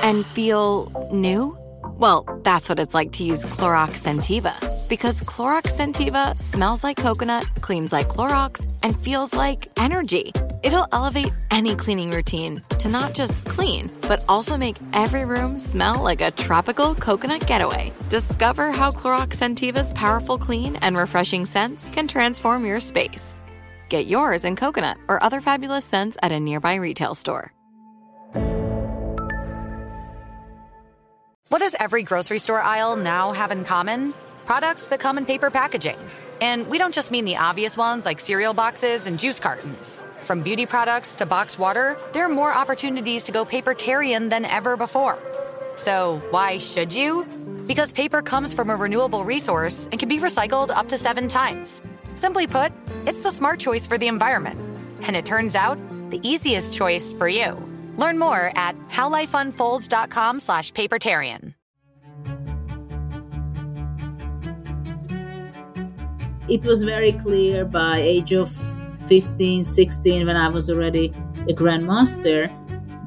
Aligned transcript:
and 0.02 0.26
feel 0.26 1.08
new? 1.10 1.56
Well, 2.00 2.24
that's 2.44 2.68
what 2.68 2.78
it's 2.78 2.94
like 2.94 3.12
to 3.12 3.24
use 3.24 3.44
Clorox 3.44 4.02
Scentiva 4.02 4.54
because 4.88 5.22
Clorox 5.22 5.72
Scentiva 5.72 6.38
smells 6.38 6.84
like 6.84 6.96
coconut, 6.96 7.46
cleans 7.62 7.92
like 7.92 8.08
Clorox, 8.08 8.70
and 8.82 8.96
feels 8.96 9.32
like 9.32 9.68
energy. 9.78 10.32
It'll 10.62 10.86
elevate 10.92 11.32
any 11.50 11.74
cleaning 11.74 12.10
routine 12.10 12.60
to 12.80 12.88
not 12.88 13.14
just 13.14 13.42
clean, 13.46 13.90
but 14.02 14.22
also 14.28 14.56
make 14.58 14.76
every 14.92 15.24
room 15.24 15.56
smell 15.56 16.02
like 16.02 16.20
a 16.20 16.30
tropical 16.30 16.94
coconut 16.94 17.46
getaway. 17.46 17.92
Discover 18.10 18.72
how 18.72 18.90
Clorox 18.90 19.34
Scentiva's 19.34 19.92
powerful 19.94 20.36
clean 20.36 20.76
and 20.76 20.96
refreshing 20.96 21.46
scents 21.46 21.88
can 21.88 22.06
transform 22.06 22.66
your 22.66 22.78
space. 22.78 23.40
Get 23.88 24.06
yours 24.06 24.44
in 24.44 24.54
coconut 24.54 24.98
or 25.08 25.22
other 25.22 25.40
fabulous 25.40 25.86
scents 25.86 26.18
at 26.22 26.30
a 26.30 26.38
nearby 26.38 26.74
retail 26.74 27.14
store. 27.14 27.52
What 31.48 31.58
does 31.58 31.74
every 31.80 32.02
grocery 32.02 32.38
store 32.38 32.60
aisle 32.60 32.96
now 32.96 33.32
have 33.32 33.50
in 33.50 33.64
common? 33.64 34.12
Products 34.44 34.88
that 34.90 35.00
come 35.00 35.16
in 35.16 35.24
paper 35.24 35.50
packaging. 35.50 35.98
And 36.40 36.68
we 36.68 36.78
don't 36.78 36.94
just 36.94 37.10
mean 37.10 37.24
the 37.24 37.36
obvious 37.36 37.76
ones 37.76 38.04
like 38.06 38.20
cereal 38.20 38.54
boxes 38.54 39.06
and 39.06 39.18
juice 39.18 39.40
cartons. 39.40 39.98
From 40.30 40.44
beauty 40.44 40.64
products 40.64 41.16
to 41.16 41.26
boxed 41.26 41.58
water, 41.58 41.96
there 42.12 42.24
are 42.24 42.28
more 42.28 42.54
opportunities 42.54 43.24
to 43.24 43.32
go 43.32 43.44
papertarian 43.44 44.30
than 44.30 44.44
ever 44.44 44.76
before. 44.76 45.18
So, 45.74 46.22
why 46.30 46.58
should 46.58 46.92
you? 46.92 47.24
Because 47.66 47.92
paper 47.92 48.22
comes 48.22 48.54
from 48.54 48.70
a 48.70 48.76
renewable 48.76 49.24
resource 49.24 49.88
and 49.90 49.98
can 49.98 50.08
be 50.08 50.20
recycled 50.20 50.70
up 50.70 50.88
to 50.90 50.98
seven 50.98 51.26
times. 51.26 51.82
Simply 52.14 52.46
put, 52.46 52.70
it's 53.06 53.18
the 53.18 53.32
smart 53.32 53.58
choice 53.58 53.88
for 53.88 53.98
the 53.98 54.06
environment. 54.06 54.56
And 55.02 55.16
it 55.16 55.26
turns 55.26 55.56
out, 55.56 55.80
the 56.10 56.20
easiest 56.22 56.72
choice 56.72 57.12
for 57.12 57.26
you. 57.26 57.58
Learn 57.96 58.16
more 58.16 58.52
at 58.54 58.76
howlifeunfolds.com 58.88 60.38
slash 60.38 60.72
papertarian. 60.74 61.54
It 66.48 66.64
was 66.64 66.84
very 66.84 67.14
clear 67.14 67.64
by 67.64 67.98
age 67.98 68.32
of 68.32 68.48
15, 69.10 69.64
16, 69.64 70.24
when 70.24 70.36
I 70.36 70.48
was 70.48 70.70
already 70.70 71.12
a 71.48 71.52
grandmaster, 71.52 72.48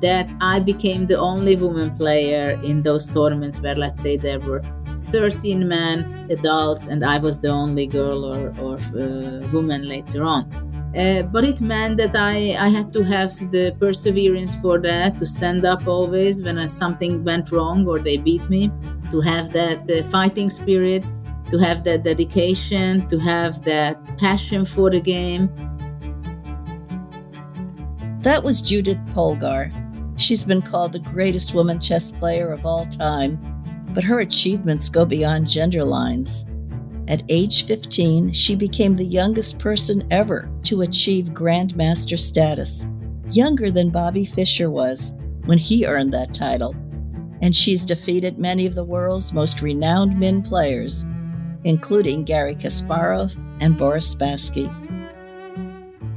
that 0.01 0.27
I 0.41 0.59
became 0.59 1.05
the 1.05 1.17
only 1.17 1.55
woman 1.55 1.95
player 1.95 2.59
in 2.61 2.81
those 2.81 3.07
tournaments 3.09 3.61
where, 3.61 3.75
let's 3.75 4.03
say, 4.03 4.17
there 4.17 4.41
were 4.41 4.61
13 4.99 5.65
men, 5.65 6.27
adults, 6.29 6.89
and 6.89 7.05
I 7.05 7.19
was 7.19 7.39
the 7.39 7.47
only 7.47 7.87
girl 7.87 8.25
or, 8.25 8.53
or 8.59 8.75
uh, 8.75 9.47
woman 9.53 9.87
later 9.87 10.23
on. 10.23 10.43
Uh, 10.93 11.23
but 11.23 11.45
it 11.45 11.61
meant 11.61 11.95
that 11.97 12.15
I, 12.15 12.55
I 12.59 12.67
had 12.67 12.91
to 12.93 13.03
have 13.03 13.31
the 13.49 13.73
perseverance 13.79 14.53
for 14.61 14.79
that, 14.79 15.17
to 15.19 15.25
stand 15.25 15.65
up 15.65 15.87
always 15.87 16.43
when 16.43 16.57
uh, 16.57 16.67
something 16.67 17.23
went 17.23 17.53
wrong 17.53 17.87
or 17.87 17.99
they 17.99 18.17
beat 18.17 18.49
me, 18.49 18.71
to 19.09 19.21
have 19.21 19.53
that 19.53 19.89
uh, 19.89 20.03
fighting 20.03 20.49
spirit, 20.49 21.03
to 21.49 21.57
have 21.59 21.85
that 21.85 22.03
dedication, 22.03 23.07
to 23.07 23.17
have 23.19 23.63
that 23.63 23.95
passion 24.17 24.65
for 24.65 24.89
the 24.89 24.99
game. 24.99 25.49
That 28.23 28.41
was 28.41 28.61
Judith 28.61 28.99
Polgar. 29.13 29.69
She's 30.15 30.45
been 30.45 30.61
called 30.61 30.93
the 30.93 30.99
greatest 30.99 31.53
woman 31.53 31.81
chess 31.81 32.13
player 32.13 32.53
of 32.53 32.65
all 32.65 32.85
time, 32.85 33.37
but 33.93 34.05
her 34.05 34.21
achievements 34.21 34.87
go 34.87 35.03
beyond 35.03 35.49
gender 35.49 35.83
lines. 35.83 36.45
At 37.09 37.23
age 37.27 37.65
15, 37.65 38.31
she 38.31 38.55
became 38.55 38.95
the 38.95 39.03
youngest 39.03 39.59
person 39.59 40.07
ever 40.09 40.49
to 40.63 40.83
achieve 40.83 41.33
Grandmaster 41.33 42.17
status, 42.17 42.85
younger 43.27 43.69
than 43.69 43.89
Bobby 43.89 44.23
Fischer 44.23 44.71
was 44.71 45.13
when 45.43 45.57
he 45.57 45.85
earned 45.85 46.13
that 46.13 46.33
title. 46.33 46.73
And 47.41 47.53
she's 47.53 47.85
defeated 47.85 48.39
many 48.39 48.65
of 48.65 48.73
the 48.73 48.85
world's 48.85 49.33
most 49.33 49.61
renowned 49.61 50.17
men 50.17 50.41
players, 50.41 51.03
including 51.65 52.23
Garry 52.23 52.55
Kasparov 52.55 53.35
and 53.59 53.77
Boris 53.77 54.15
Spassky. 54.15 54.73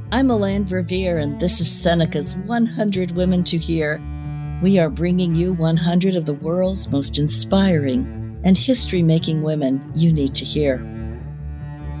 I'm 0.09 0.29
Melanne 0.29 0.63
Verveer, 0.63 1.21
and 1.21 1.37
this 1.37 1.59
is 1.59 1.69
Seneca's 1.69 2.33
100 2.33 3.11
Women 3.11 3.43
to 3.43 3.57
Hear. 3.57 4.01
We 4.63 4.79
are 4.79 4.89
bringing 4.89 5.35
you 5.35 5.51
100 5.51 6.15
of 6.15 6.25
the 6.25 6.35
world's 6.35 6.89
most 6.89 7.17
inspiring 7.17 8.39
and 8.45 8.57
history 8.57 9.03
making 9.03 9.43
women 9.43 9.91
you 9.93 10.13
need 10.13 10.33
to 10.35 10.45
hear. 10.45 10.77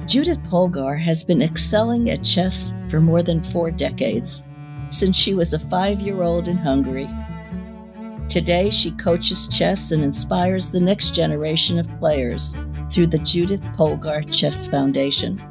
Judith 0.05 0.41
Polgar 0.43 0.97
has 0.97 1.25
been 1.25 1.41
excelling 1.41 2.09
at 2.09 2.23
chess 2.23 2.73
for 2.89 3.01
more 3.01 3.21
than 3.21 3.43
four 3.43 3.71
decades, 3.71 4.41
since 4.89 5.17
she 5.17 5.33
was 5.33 5.51
a 5.51 5.59
five 5.59 5.99
year 5.99 6.23
old 6.23 6.47
in 6.47 6.55
Hungary. 6.55 7.09
Today, 8.29 8.69
she 8.69 8.91
coaches 8.91 9.49
chess 9.49 9.91
and 9.91 10.01
inspires 10.01 10.71
the 10.71 10.79
next 10.79 11.13
generation 11.13 11.77
of 11.77 11.99
players 11.99 12.55
through 12.89 13.07
the 13.07 13.19
Judith 13.19 13.61
Polgar 13.75 14.23
Chess 14.31 14.65
Foundation. 14.65 15.41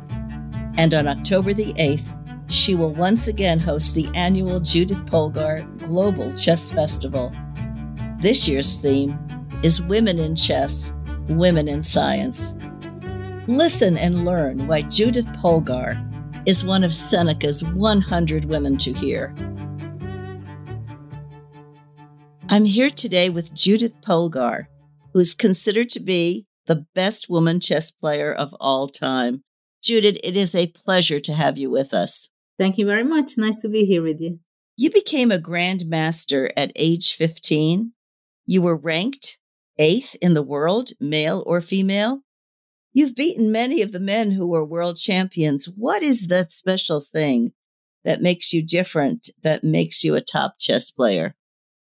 And 0.78 0.95
on 0.95 1.06
October 1.06 1.53
the 1.53 1.75
8th, 1.75 2.16
she 2.49 2.75
will 2.75 2.93
once 2.93 3.29
again 3.29 3.59
host 3.59 3.95
the 3.95 4.09
annual 4.15 4.61
Judith 4.61 5.05
Polgar 5.07 5.65
Global 5.83 6.33
Chess 6.34 6.71
Festival. 6.71 7.33
This 8.21 8.47
year's 8.47 8.77
theme 8.79 9.19
is 9.62 9.83
Women 9.83 10.19
in 10.19 10.37
Chess, 10.37 10.93
Women 11.29 11.69
in 11.69 11.83
Science. 11.83 12.55
Listen 13.49 13.97
and 13.97 14.25
learn 14.25 14.67
why 14.67 14.83
Judith 14.83 15.27
Polgar 15.29 16.03
is 16.47 16.65
one 16.65 16.84
of 16.84 16.95
Seneca's 16.95 17.65
100 17.65 18.45
women 18.45 18.77
to 18.78 18.93
hear. 18.93 19.34
I'm 22.49 22.65
here 22.65 22.91
today 22.91 23.28
with 23.28 23.53
Judith 23.55 23.95
Polgar, 24.03 24.67
who 25.13 25.19
is 25.19 25.34
considered 25.34 25.91
to 25.91 26.01
be 26.01 26.47
the 26.67 26.87
best 26.95 27.28
woman 27.28 27.59
chess 27.59 27.91
player 27.91 28.33
of 28.33 28.55
all 28.61 28.89
time. 28.89 29.43
Judith, 29.83 30.19
it 30.23 30.37
is 30.37 30.55
a 30.55 30.69
pleasure 30.69 31.21
to 31.21 31.33
have 31.33 31.59
you 31.59 31.71
with 31.71 31.93
us. 31.93 32.28
Thank 32.59 32.78
you 32.78 32.87
very 32.87 33.05
much. 33.05 33.33
Nice 33.37 33.59
to 33.61 33.69
be 33.69 33.84
here 33.84 34.03
with 34.03 34.21
you. 34.21 34.41
You 34.77 34.91
became 34.91 35.31
a 35.31 35.39
grandmaster 35.39 36.50
at 36.56 36.72
age 36.77 37.15
15. 37.15 37.93
You 38.47 38.62
were 38.62 38.77
ranked 38.77 39.39
eighth 39.78 40.17
in 40.21 40.34
the 40.34 40.43
world, 40.43 40.91
male 41.00 41.43
or 41.47 41.61
female. 41.61 42.22
You've 42.93 43.15
beaten 43.15 43.53
many 43.53 43.83
of 43.83 43.93
the 43.93 44.00
men 44.00 44.31
who 44.31 44.47
were 44.47 44.65
world 44.65 44.97
champions. 44.97 45.66
What 45.66 46.03
is 46.03 46.28
that 46.28 46.53
special 46.53 47.00
thing 47.00 47.53
that 48.05 48.22
makes 48.22 48.53
you 48.53 48.62
different, 48.62 49.28
that 49.43 49.62
makes 49.62 50.03
you 50.03 50.15
a 50.15 50.21
top 50.22 50.55
chess 50.59 50.91
player? 50.91 51.34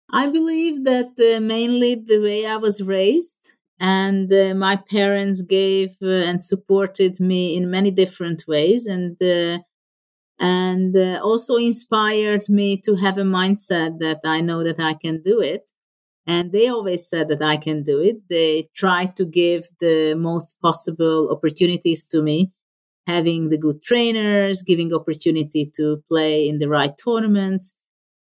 I 0.09 0.27
believe 0.27 0.83
that 0.85 1.13
uh, 1.19 1.41
mainly 1.41 1.95
the 1.95 2.21
way 2.21 2.45
I 2.45 2.57
was 2.57 2.81
raised 2.81 3.51
and 3.79 4.31
uh, 4.31 4.55
my 4.55 4.77
parents 4.77 5.41
gave 5.41 5.97
uh, 6.01 6.07
and 6.07 6.41
supported 6.41 7.19
me 7.19 7.55
in 7.57 7.69
many 7.69 7.91
different 7.91 8.45
ways 8.47 8.85
and 8.85 9.21
uh, 9.21 9.59
and 10.39 10.95
uh, 10.95 11.19
also 11.23 11.55
inspired 11.55 12.43
me 12.49 12.79
to 12.85 12.95
have 12.95 13.17
a 13.17 13.23
mindset 13.23 13.99
that 13.99 14.19
I 14.25 14.41
know 14.41 14.63
that 14.63 14.79
I 14.79 14.93
can 14.93 15.21
do 15.21 15.39
it 15.41 15.71
and 16.27 16.51
they 16.51 16.67
always 16.67 17.07
said 17.07 17.27
that 17.29 17.41
I 17.41 17.57
can 17.57 17.83
do 17.83 17.99
it. 17.99 18.17
They 18.29 18.69
tried 18.75 19.15
to 19.17 19.25
give 19.25 19.63
the 19.79 20.15
most 20.17 20.59
possible 20.61 21.29
opportunities 21.31 22.05
to 22.07 22.21
me, 22.21 22.51
having 23.07 23.49
the 23.49 23.57
good 23.57 23.83
trainers, 23.83 24.61
giving 24.63 24.93
opportunity 24.93 25.71
to 25.77 26.03
play 26.09 26.47
in 26.47 26.59
the 26.59 26.69
right 26.69 26.93
tournaments, 27.03 27.77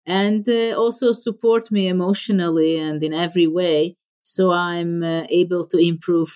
and 0.06 0.48
uh, 0.50 0.76
also 0.78 1.12
support 1.14 1.72
me 1.72 1.88
emotionally 1.88 2.78
and 2.80 3.04
in 3.04 3.14
every 3.14 3.48
way. 3.48 3.96
So 4.24 4.52
I'm 4.52 5.04
uh, 5.04 5.26
able 5.30 5.66
to 5.68 5.78
improve 5.78 6.32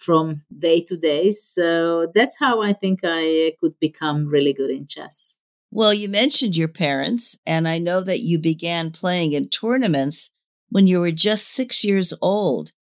from 0.00 0.42
day 0.58 0.82
to 0.82 0.96
day. 0.96 1.30
So 1.30 2.10
that's 2.14 2.38
how 2.38 2.62
I 2.62 2.72
think 2.72 3.00
I 3.04 3.52
could 3.60 3.78
become 3.80 4.26
really 4.26 4.52
good 4.52 4.70
in 4.70 4.86
chess. 4.86 5.40
Well, 5.70 5.94
you 5.94 6.08
mentioned 6.08 6.56
your 6.56 6.68
parents, 6.68 7.38
and 7.46 7.68
I 7.68 7.78
know 7.78 8.00
that 8.00 8.20
you 8.20 8.38
began 8.38 8.90
playing 8.90 9.32
in 9.32 9.48
tournaments 9.48 10.30
when 10.68 10.86
you 10.86 11.00
were 11.00 11.12
just 11.12 11.48
six 11.48 11.84
years 11.84 12.12
old. 12.20 12.72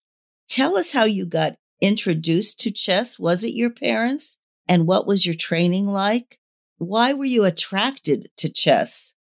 Tell 0.48 0.76
us 0.76 0.92
how 0.92 1.04
you 1.04 1.26
got 1.26 1.56
introduced 1.80 2.60
to 2.60 2.70
chess. 2.70 3.18
Was 3.18 3.44
it 3.44 3.52
your 3.52 3.70
parents? 3.70 4.38
And 4.66 4.86
what 4.86 5.06
was 5.06 5.26
your 5.26 5.34
training 5.34 5.86
like? 5.86 6.38
Why 6.78 7.12
were 7.12 7.24
you 7.24 7.44
attracted 7.44 8.28
to 8.38 8.48
chess? 8.48 9.12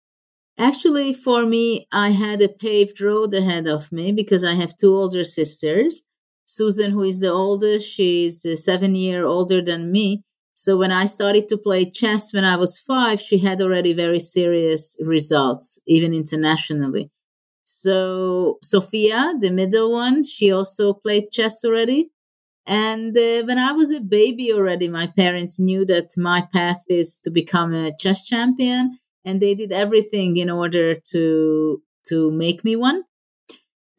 Actually, 0.57 1.13
for 1.13 1.45
me, 1.45 1.87
I 1.91 2.11
had 2.11 2.41
a 2.41 2.49
paved 2.49 2.99
road 2.99 3.33
ahead 3.33 3.67
of 3.67 3.91
me 3.91 4.11
because 4.11 4.43
I 4.43 4.55
have 4.55 4.75
two 4.75 4.95
older 4.95 5.23
sisters. 5.23 6.06
Susan, 6.57 6.91
who 6.91 7.03
is 7.03 7.19
the 7.19 7.31
oldest, 7.43 7.85
she's 7.95 8.45
uh, 8.45 8.55
seven 8.55 8.95
year 8.95 9.25
older 9.25 9.59
than 9.69 9.91
me. 9.91 10.23
So 10.53 10.77
when 10.81 10.91
I 10.91 11.05
started 11.05 11.45
to 11.49 11.57
play 11.67 11.81
chess 11.99 12.33
when 12.33 12.43
I 12.43 12.57
was 12.57 12.79
five, 12.79 13.19
she 13.19 13.37
had 13.47 13.61
already 13.61 13.93
very 13.93 14.19
serious 14.19 14.83
results, 15.15 15.79
even 15.87 16.11
internationally. 16.21 17.05
So 17.63 18.57
Sofia, 18.63 19.35
the 19.39 19.51
middle 19.51 19.91
one, 19.91 20.23
she 20.23 20.51
also 20.51 20.93
played 20.93 21.31
chess 21.31 21.63
already. 21.65 22.09
And 22.65 23.17
uh, 23.17 23.43
when 23.45 23.57
I 23.57 23.71
was 23.73 23.91
a 23.93 24.01
baby 24.01 24.53
already, 24.53 24.87
my 24.89 25.07
parents 25.07 25.59
knew 25.59 25.85
that 25.85 26.09
my 26.17 26.47
path 26.53 26.81
is 26.89 27.19
to 27.23 27.31
become 27.31 27.73
a 27.73 27.91
chess 27.97 28.25
champion, 28.25 28.99
and 29.25 29.41
they 29.41 29.55
did 29.55 29.71
everything 29.71 30.37
in 30.37 30.49
order 30.49 30.95
to 31.11 31.81
to 32.09 32.31
make 32.31 32.63
me 32.63 32.75
one. 32.75 33.03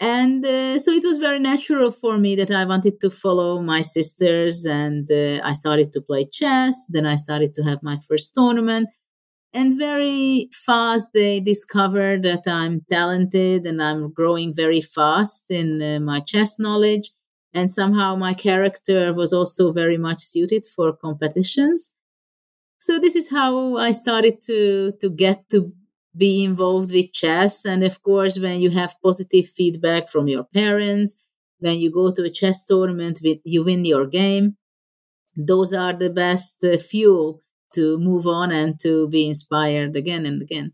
And 0.01 0.45
uh, 0.45 0.79
so 0.79 0.93
it 0.93 1.05
was 1.05 1.19
very 1.19 1.41
natural 1.41 1.91
for 1.91 2.19
me 2.19 2.37
that 2.37 2.51
I 2.53 2.65
wanted 2.65 3.01
to 3.01 3.11
follow 3.11 3.61
my 3.61 3.81
sisters, 3.81 4.65
and 4.65 5.11
uh, 5.11 5.41
I 5.43 5.53
started 5.55 5.93
to 5.93 6.01
play 6.01 6.25
chess. 6.27 6.87
Then 6.89 7.05
I 7.05 7.17
started 7.17 7.53
to 7.55 7.63
have 7.65 7.83
my 7.83 7.97
first 8.09 8.33
tournament. 8.35 8.89
And 9.55 9.77
very 9.77 10.49
fast, 10.67 11.09
they 11.15 11.41
discovered 11.41 12.23
that 12.25 12.43
I'm 12.47 12.83
talented 12.91 13.67
and 13.67 13.83
I'm 13.83 14.13
growing 14.13 14.55
very 14.55 14.81
fast 14.83 15.51
in 15.51 15.83
uh, 15.83 16.01
my 16.01 16.21
chess 16.21 16.59
knowledge. 16.59 17.11
And 17.55 17.71
somehow 17.71 18.15
my 18.15 18.35
character 18.35 19.13
was 19.15 19.33
also 19.33 19.73
very 19.73 19.97
much 19.97 20.21
suited 20.21 20.67
for 20.67 20.93
competitions. 20.95 21.97
So 22.81 22.99
this 22.99 23.17
is 23.17 23.31
how 23.31 23.77
I 23.77 23.91
started 23.91 24.41
to, 24.43 24.93
to 25.01 25.11
get 25.11 25.49
to 25.51 25.73
be 26.19 26.45
involved 26.45 26.93
with 26.93 27.13
chess. 27.13 27.65
And 27.65 27.85
of 27.85 28.03
course, 28.03 28.39
when 28.39 28.61
you 28.61 28.71
have 28.71 29.01
positive 29.03 29.47
feedback 29.47 30.09
from 30.09 30.29
your 30.29 30.45
parents, 30.45 31.23
when 31.61 31.79
you 31.79 31.91
go 31.91 32.13
to 32.13 32.25
a 32.25 32.31
chess 32.31 32.65
tournament, 32.65 33.21
with, 33.23 33.39
you 33.45 33.65
win 33.65 33.85
your 33.85 34.07
game. 34.07 34.57
Those 35.37 35.73
are 35.73 35.93
the 35.93 36.11
best 36.11 36.65
uh, 36.65 36.77
fuel 36.79 37.43
to 37.75 37.99
move 37.99 38.27
on 38.27 38.51
and 38.51 38.79
to 38.81 39.09
be 39.09 39.29
inspired 39.29 39.95
again 39.95 40.27
and 40.27 40.43
again. 40.43 40.73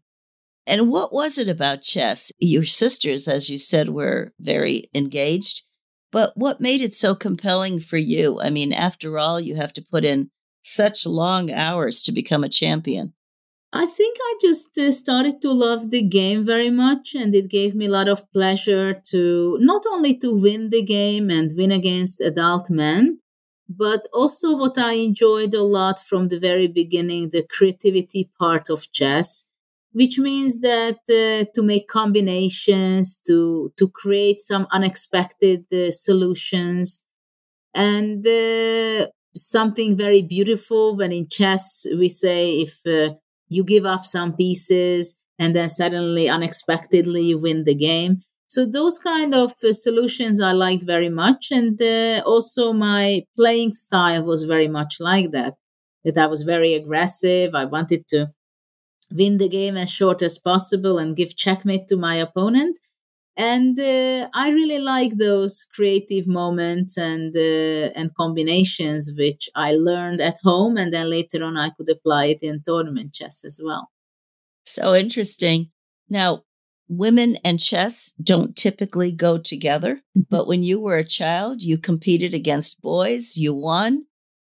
And 0.67 0.88
what 0.88 1.12
was 1.12 1.37
it 1.37 1.49
about 1.49 1.82
chess? 1.82 2.32
Your 2.38 2.64
sisters, 2.64 3.29
as 3.29 3.50
you 3.50 3.58
said, 3.58 3.91
were 3.91 4.32
very 4.41 4.85
engaged. 4.94 5.62
But 6.11 6.32
what 6.37 6.61
made 6.61 6.81
it 6.81 6.94
so 6.94 7.14
compelling 7.14 7.81
for 7.81 7.99
you? 7.99 8.41
I 8.41 8.49
mean, 8.49 8.73
after 8.73 9.19
all, 9.19 9.41
you 9.41 9.56
have 9.56 9.73
to 9.75 9.82
put 9.82 10.05
in 10.05 10.31
such 10.62 11.05
long 11.05 11.50
hours 11.50 12.02
to 12.02 12.12
become 12.12 12.44
a 12.44 12.49
champion. 12.49 13.12
I 13.76 13.87
think 13.87 14.17
I 14.21 14.35
just 14.41 14.79
uh, 14.79 14.93
started 14.93 15.43
to 15.43 15.50
love 15.50 15.91
the 15.91 16.03
game 16.03 16.47
very 16.47 16.71
much, 16.71 17.15
and 17.15 17.35
it 17.35 17.50
gave 17.50 17.75
me 17.75 17.87
a 17.87 17.91
lot 17.91 18.09
of 18.09 18.31
pleasure 18.32 18.94
to 19.11 19.59
not 19.61 19.82
only 19.91 20.17
to 20.19 20.32
win 20.32 20.71
the 20.71 20.82
game 20.82 21.29
and 21.29 21.50
win 21.56 21.73
against 21.73 22.21
adult 22.21 22.71
men, 22.71 23.19
but 23.69 24.06
also 24.12 24.56
what 24.56 24.79
I 24.79 24.93
enjoyed 24.93 25.55
a 25.55 25.62
lot 25.62 25.99
from 25.99 26.29
the 26.29 26.38
very 26.38 26.69
beginning 26.69 27.31
the 27.31 27.44
creativity 27.50 28.31
part 28.38 28.71
of 28.71 28.93
chess, 28.93 29.50
which 29.93 30.19
means 30.19 30.61
that 30.61 31.00
uh, 31.11 31.50
to 31.55 31.62
make 31.62 31.88
combinations, 31.88 33.20
to, 33.27 33.73
to 33.77 33.88
create 33.88 34.38
some 34.38 34.69
unexpected 34.70 35.65
uh, 35.73 35.91
solutions, 35.91 37.05
and 37.75 38.27
uh, 38.27 39.06
something 39.35 39.97
very 39.97 40.23
beautiful 40.23 40.97
when 40.97 41.12
in 41.12 41.29
chess 41.29 41.87
we 41.99 42.09
say 42.09 42.61
if 42.61 42.81
uh, 42.87 43.15
you 43.49 43.64
give 43.64 43.85
up 43.85 44.05
some 44.05 44.35
pieces 44.35 45.20
and 45.38 45.55
then 45.55 45.69
suddenly 45.69 46.29
unexpectedly 46.29 47.23
you 47.23 47.38
win 47.38 47.64
the 47.64 47.75
game 47.75 48.20
so 48.55 48.67
those 48.67 48.99
kind 48.99 49.35
of 49.35 49.52
uh, 49.64 49.73
solutions 49.73 50.41
I 50.41 50.52
liked 50.52 50.85
very 50.85 51.08
much, 51.08 51.50
and 51.50 51.81
uh, 51.82 52.23
also 52.25 52.73
my 52.73 53.25
playing 53.37 53.73
style 53.73 54.23
was 54.25 54.44
very 54.44 54.69
much 54.69 55.00
like 55.00 55.32
that. 55.32 55.55
That 56.05 56.19
I 56.19 56.26
was 56.26 56.43
very 56.43 56.75
aggressive. 56.75 57.55
I 57.55 57.64
wanted 57.64 58.06
to 58.11 58.31
win 59.11 59.38
the 59.38 59.49
game 59.49 59.76
as 59.76 59.91
short 59.91 60.23
as 60.23 60.38
possible 60.38 60.99
and 60.99 61.17
give 61.17 61.37
checkmate 61.37 61.88
to 61.88 61.96
my 61.96 62.17
opponent. 62.17 62.79
And 63.36 63.78
uh, 63.81 64.28
I 64.32 64.50
really 64.50 64.78
like 64.78 65.16
those 65.16 65.66
creative 65.75 66.28
moments 66.28 66.96
and 66.96 67.34
uh, 67.36 67.90
and 67.98 68.14
combinations 68.14 69.12
which 69.19 69.48
I 69.56 69.72
learned 69.72 70.20
at 70.20 70.36
home, 70.44 70.76
and 70.76 70.92
then 70.92 71.10
later 71.10 71.42
on 71.42 71.56
I 71.56 71.70
could 71.70 71.88
apply 71.90 72.26
it 72.26 72.42
in 72.42 72.62
tournament 72.64 73.12
chess 73.12 73.44
as 73.44 73.60
well. 73.64 73.90
So 74.66 74.94
interesting. 74.94 75.70
Now, 76.08 76.44
women 76.88 77.38
and 77.44 77.58
chess 77.58 78.12
don't 78.22 78.54
typically 78.56 79.10
go 79.10 79.38
together, 79.38 79.96
mm-hmm. 79.96 80.22
but 80.31 80.46
when 80.46 80.62
you 80.62 80.81
were 80.81 80.98
a 80.98 81.04
child, 81.04 81.62
you 81.62 81.76
competed 81.76 82.34
against 82.34 82.82
boys, 82.82 83.36
you 83.36 83.52
won. 83.52 84.06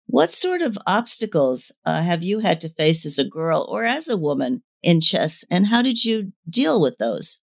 What 0.06 0.32
sort 0.32 0.62
of 0.62 0.78
obstacles 0.86 1.70
uh, 1.84 2.02
have 2.02 2.24
you 2.24 2.40
had 2.40 2.60
to 2.62 2.68
face 2.68 3.04
as 3.06 3.18
a 3.18 3.28
girl 3.28 3.66
or 3.70 3.84
as 3.84 4.08
a 4.08 4.16
woman 4.16 4.62
in 4.82 5.02
chess, 5.02 5.44
and 5.50 5.66
how 5.66 5.82
did 5.82 6.04
you 6.04 6.32
deal 6.48 6.80
with 6.80 6.96
those? 6.98 7.38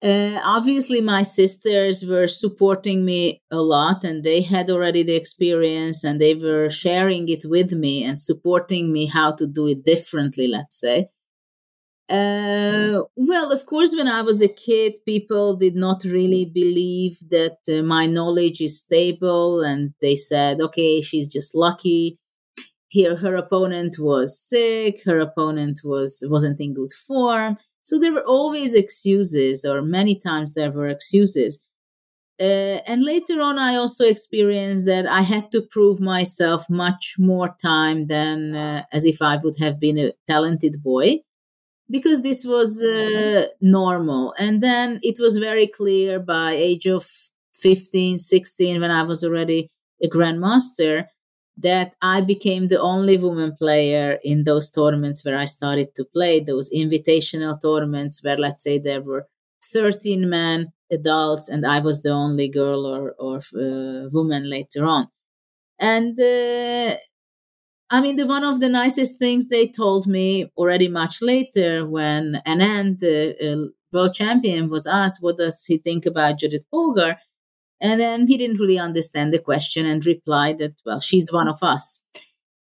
Uh, 0.00 0.40
obviously, 0.44 1.00
my 1.00 1.22
sisters 1.22 2.04
were 2.08 2.28
supporting 2.28 3.04
me 3.04 3.42
a 3.50 3.60
lot, 3.60 4.04
and 4.04 4.22
they 4.22 4.42
had 4.42 4.70
already 4.70 5.02
the 5.02 5.16
experience, 5.16 6.04
and 6.04 6.20
they 6.20 6.34
were 6.36 6.70
sharing 6.70 7.28
it 7.28 7.42
with 7.44 7.72
me 7.72 8.04
and 8.04 8.18
supporting 8.18 8.92
me 8.92 9.06
how 9.06 9.32
to 9.32 9.46
do 9.46 9.66
it 9.66 9.84
differently, 9.84 10.46
let's 10.46 10.78
say. 10.78 11.08
Uh, 12.08 13.02
well, 13.16 13.52
of 13.52 13.66
course, 13.66 13.94
when 13.94 14.08
I 14.08 14.22
was 14.22 14.40
a 14.40 14.48
kid, 14.48 14.96
people 15.04 15.56
did 15.56 15.74
not 15.74 16.04
really 16.04 16.46
believe 16.46 17.18
that 17.28 17.58
uh, 17.68 17.82
my 17.82 18.06
knowledge 18.06 18.60
is 18.62 18.80
stable, 18.80 19.60
and 19.62 19.94
they 20.00 20.14
said, 20.14 20.60
"Okay, 20.60 21.02
she's 21.02 21.30
just 21.30 21.54
lucky." 21.54 22.18
Here, 22.88 23.16
her 23.16 23.34
opponent 23.34 23.96
was 23.98 24.38
sick. 24.48 25.04
Her 25.04 25.18
opponent 25.18 25.80
was 25.84 26.24
wasn't 26.30 26.60
in 26.60 26.72
good 26.72 26.92
form. 27.06 27.58
So 27.88 27.98
there 27.98 28.12
were 28.12 28.28
always 28.38 28.74
excuses, 28.74 29.64
or 29.64 29.80
many 29.80 30.14
times 30.14 30.52
there 30.52 30.70
were 30.70 30.88
excuses. 30.88 31.64
Uh, 32.38 32.78
and 32.86 33.02
later 33.02 33.40
on, 33.40 33.58
I 33.58 33.76
also 33.76 34.04
experienced 34.04 34.84
that 34.84 35.06
I 35.06 35.22
had 35.22 35.50
to 35.52 35.62
prove 35.62 35.98
myself 35.98 36.68
much 36.68 37.14
more 37.18 37.56
time 37.60 38.06
than 38.08 38.54
uh, 38.54 38.84
as 38.92 39.06
if 39.06 39.22
I 39.22 39.38
would 39.42 39.54
have 39.60 39.80
been 39.80 39.98
a 39.98 40.12
talented 40.26 40.82
boy 40.82 41.20
because 41.90 42.20
this 42.20 42.44
was 42.44 42.82
uh, 42.82 43.46
normal 43.62 44.34
and 44.38 44.62
then 44.62 45.00
it 45.02 45.16
was 45.18 45.38
very 45.38 45.66
clear 45.66 46.20
by 46.20 46.52
age 46.52 46.84
of 46.84 47.02
15 47.54 48.18
16 48.18 48.80
when 48.80 48.90
i 48.90 49.02
was 49.02 49.24
already 49.24 49.70
a 50.02 50.08
grandmaster 50.08 51.06
that 51.58 51.94
i 52.02 52.20
became 52.20 52.68
the 52.68 52.80
only 52.80 53.16
woman 53.18 53.54
player 53.58 54.18
in 54.22 54.44
those 54.44 54.70
tournaments 54.70 55.24
where 55.24 55.36
i 55.36 55.44
started 55.44 55.88
to 55.94 56.04
play 56.04 56.40
those 56.40 56.70
invitational 56.74 57.60
tournaments 57.60 58.22
where 58.22 58.38
let's 58.38 58.62
say 58.64 58.78
there 58.78 59.02
were 59.02 59.26
13 59.72 60.28
men 60.28 60.72
adults 60.92 61.48
and 61.48 61.66
i 61.66 61.80
was 61.80 62.02
the 62.02 62.10
only 62.10 62.48
girl 62.48 62.86
or, 62.86 63.12
or 63.18 63.36
uh, 63.38 64.08
woman 64.12 64.48
later 64.48 64.84
on 64.84 65.08
and 65.80 66.18
uh, 66.20 66.94
I 67.90 68.00
mean, 68.02 68.16
the 68.16 68.26
one 68.26 68.44
of 68.44 68.60
the 68.60 68.68
nicest 68.68 69.18
things 69.18 69.48
they 69.48 69.66
told 69.66 70.06
me 70.06 70.50
already 70.56 70.88
much 70.88 71.22
later 71.22 71.86
when 71.86 72.40
Anand, 72.46 72.98
the 72.98 73.34
uh, 73.40 73.70
world 73.92 74.14
champion, 74.14 74.68
was 74.68 74.86
asked, 74.86 75.22
What 75.22 75.38
does 75.38 75.64
he 75.64 75.78
think 75.78 76.04
about 76.04 76.38
Judith 76.38 76.64
Polgar? 76.72 77.16
And 77.80 78.00
then 78.00 78.26
he 78.26 78.36
didn't 78.36 78.60
really 78.60 78.78
understand 78.78 79.32
the 79.32 79.38
question 79.38 79.86
and 79.86 80.04
replied 80.04 80.58
that, 80.58 80.74
Well, 80.84 81.00
she's 81.00 81.32
one 81.32 81.48
of 81.48 81.58
us. 81.62 82.04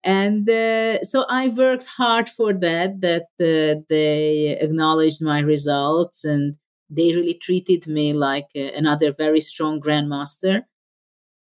And 0.03 0.47
uh, 0.47 1.01
so 1.01 1.25
I 1.27 1.47
worked 1.47 1.87
hard 1.97 2.29
for 2.29 2.53
that, 2.53 3.01
that 3.01 3.27
uh, 3.41 3.81
they 3.89 4.57
acknowledged 4.61 5.21
my 5.21 5.39
results 5.39 6.23
and 6.23 6.57
they 6.89 7.15
really 7.15 7.33
treated 7.33 7.87
me 7.87 8.13
like 8.13 8.47
uh, 8.55 8.69
another 8.75 9.11
very 9.11 9.39
strong 9.39 9.81
grandmaster. 9.81 10.61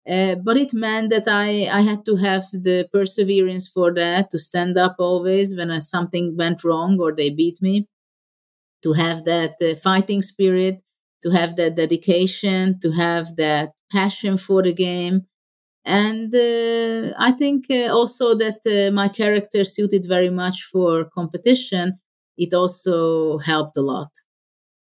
Uh, 0.07 0.35
but 0.43 0.57
it 0.57 0.73
meant 0.73 1.09
that 1.11 1.27
I, 1.27 1.67
I 1.71 1.81
had 1.81 2.05
to 2.05 2.15
have 2.17 2.43
the 2.51 2.87
perseverance 2.91 3.67
for 3.67 3.93
that, 3.93 4.29
to 4.31 4.39
stand 4.39 4.77
up 4.77 4.95
always 4.99 5.55
when 5.55 5.71
uh, 5.71 5.79
something 5.79 6.35
went 6.37 6.63
wrong 6.63 6.99
or 6.99 7.13
they 7.13 7.29
beat 7.29 7.61
me, 7.61 7.87
to 8.83 8.93
have 8.93 9.25
that 9.25 9.55
uh, 9.61 9.75
fighting 9.75 10.21
spirit, 10.21 10.81
to 11.23 11.29
have 11.31 11.55
that 11.55 11.75
dedication, 11.75 12.79
to 12.81 12.91
have 12.91 13.35
that 13.37 13.71
passion 13.91 14.37
for 14.37 14.61
the 14.63 14.73
game. 14.73 15.27
And 15.83 16.33
uh, 16.33 17.15
I 17.17 17.31
think 17.31 17.65
uh, 17.69 17.91
also 17.91 18.35
that 18.35 18.91
my 18.93 19.07
character 19.07 19.63
suited 19.63 20.05
very 20.07 20.29
much 20.29 20.61
for 20.71 21.05
competition, 21.05 21.99
it 22.37 22.53
also 22.53 23.39
helped 23.39 23.77
a 23.77 23.81
lot. 23.81 24.11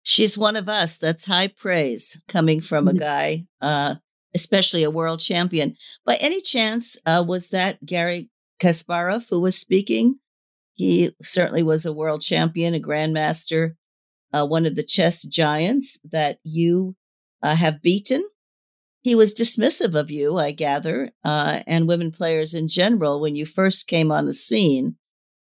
She's 0.04 0.38
one 0.38 0.56
of 0.56 0.70
us. 0.70 1.00
That's 1.00 1.26
high 1.26 1.48
praise 1.48 2.22
coming 2.28 2.62
from 2.62 2.88
a 2.88 2.92
mm-hmm. 2.92 3.00
guy, 3.00 3.46
uh, 3.60 3.96
especially 4.36 4.84
a 4.84 4.92
world 4.92 5.20
champion. 5.20 5.76
By 6.06 6.16
any 6.16 6.42
chance, 6.42 6.96
uh, 7.08 7.26
was 7.28 7.50
that 7.50 7.84
Garry 7.84 8.30
Kasparov 8.60 9.28
who 9.30 9.40
was 9.40 9.58
speaking? 9.58 10.20
He 10.74 11.16
certainly 11.24 11.64
was 11.64 11.86
a 11.86 11.94
world 11.94 12.22
champion, 12.22 12.76
a 12.76 12.80
grandmaster, 12.80 13.76
uh, 14.34 14.46
one 14.46 14.66
of 14.66 14.76
the 14.76 14.84
chess 14.84 15.24
giants 15.24 16.00
that 16.04 16.40
you 16.44 16.96
uh, 17.42 17.56
have 17.56 17.82
beaten. 17.82 18.24
He 19.02 19.16
was 19.16 19.34
dismissive 19.34 19.94
of 19.94 20.10
you, 20.10 20.38
I 20.38 20.52
gather, 20.52 21.12
uh, 21.24 21.62
and 21.68 21.88
women 21.88 22.12
players 22.12 22.54
in 22.54 22.68
general 22.68 23.22
when 23.22 23.36
you 23.36 23.46
first 23.46 23.88
came 23.88 24.12
on 24.12 24.26
the 24.26 24.34
scene. 24.34 24.96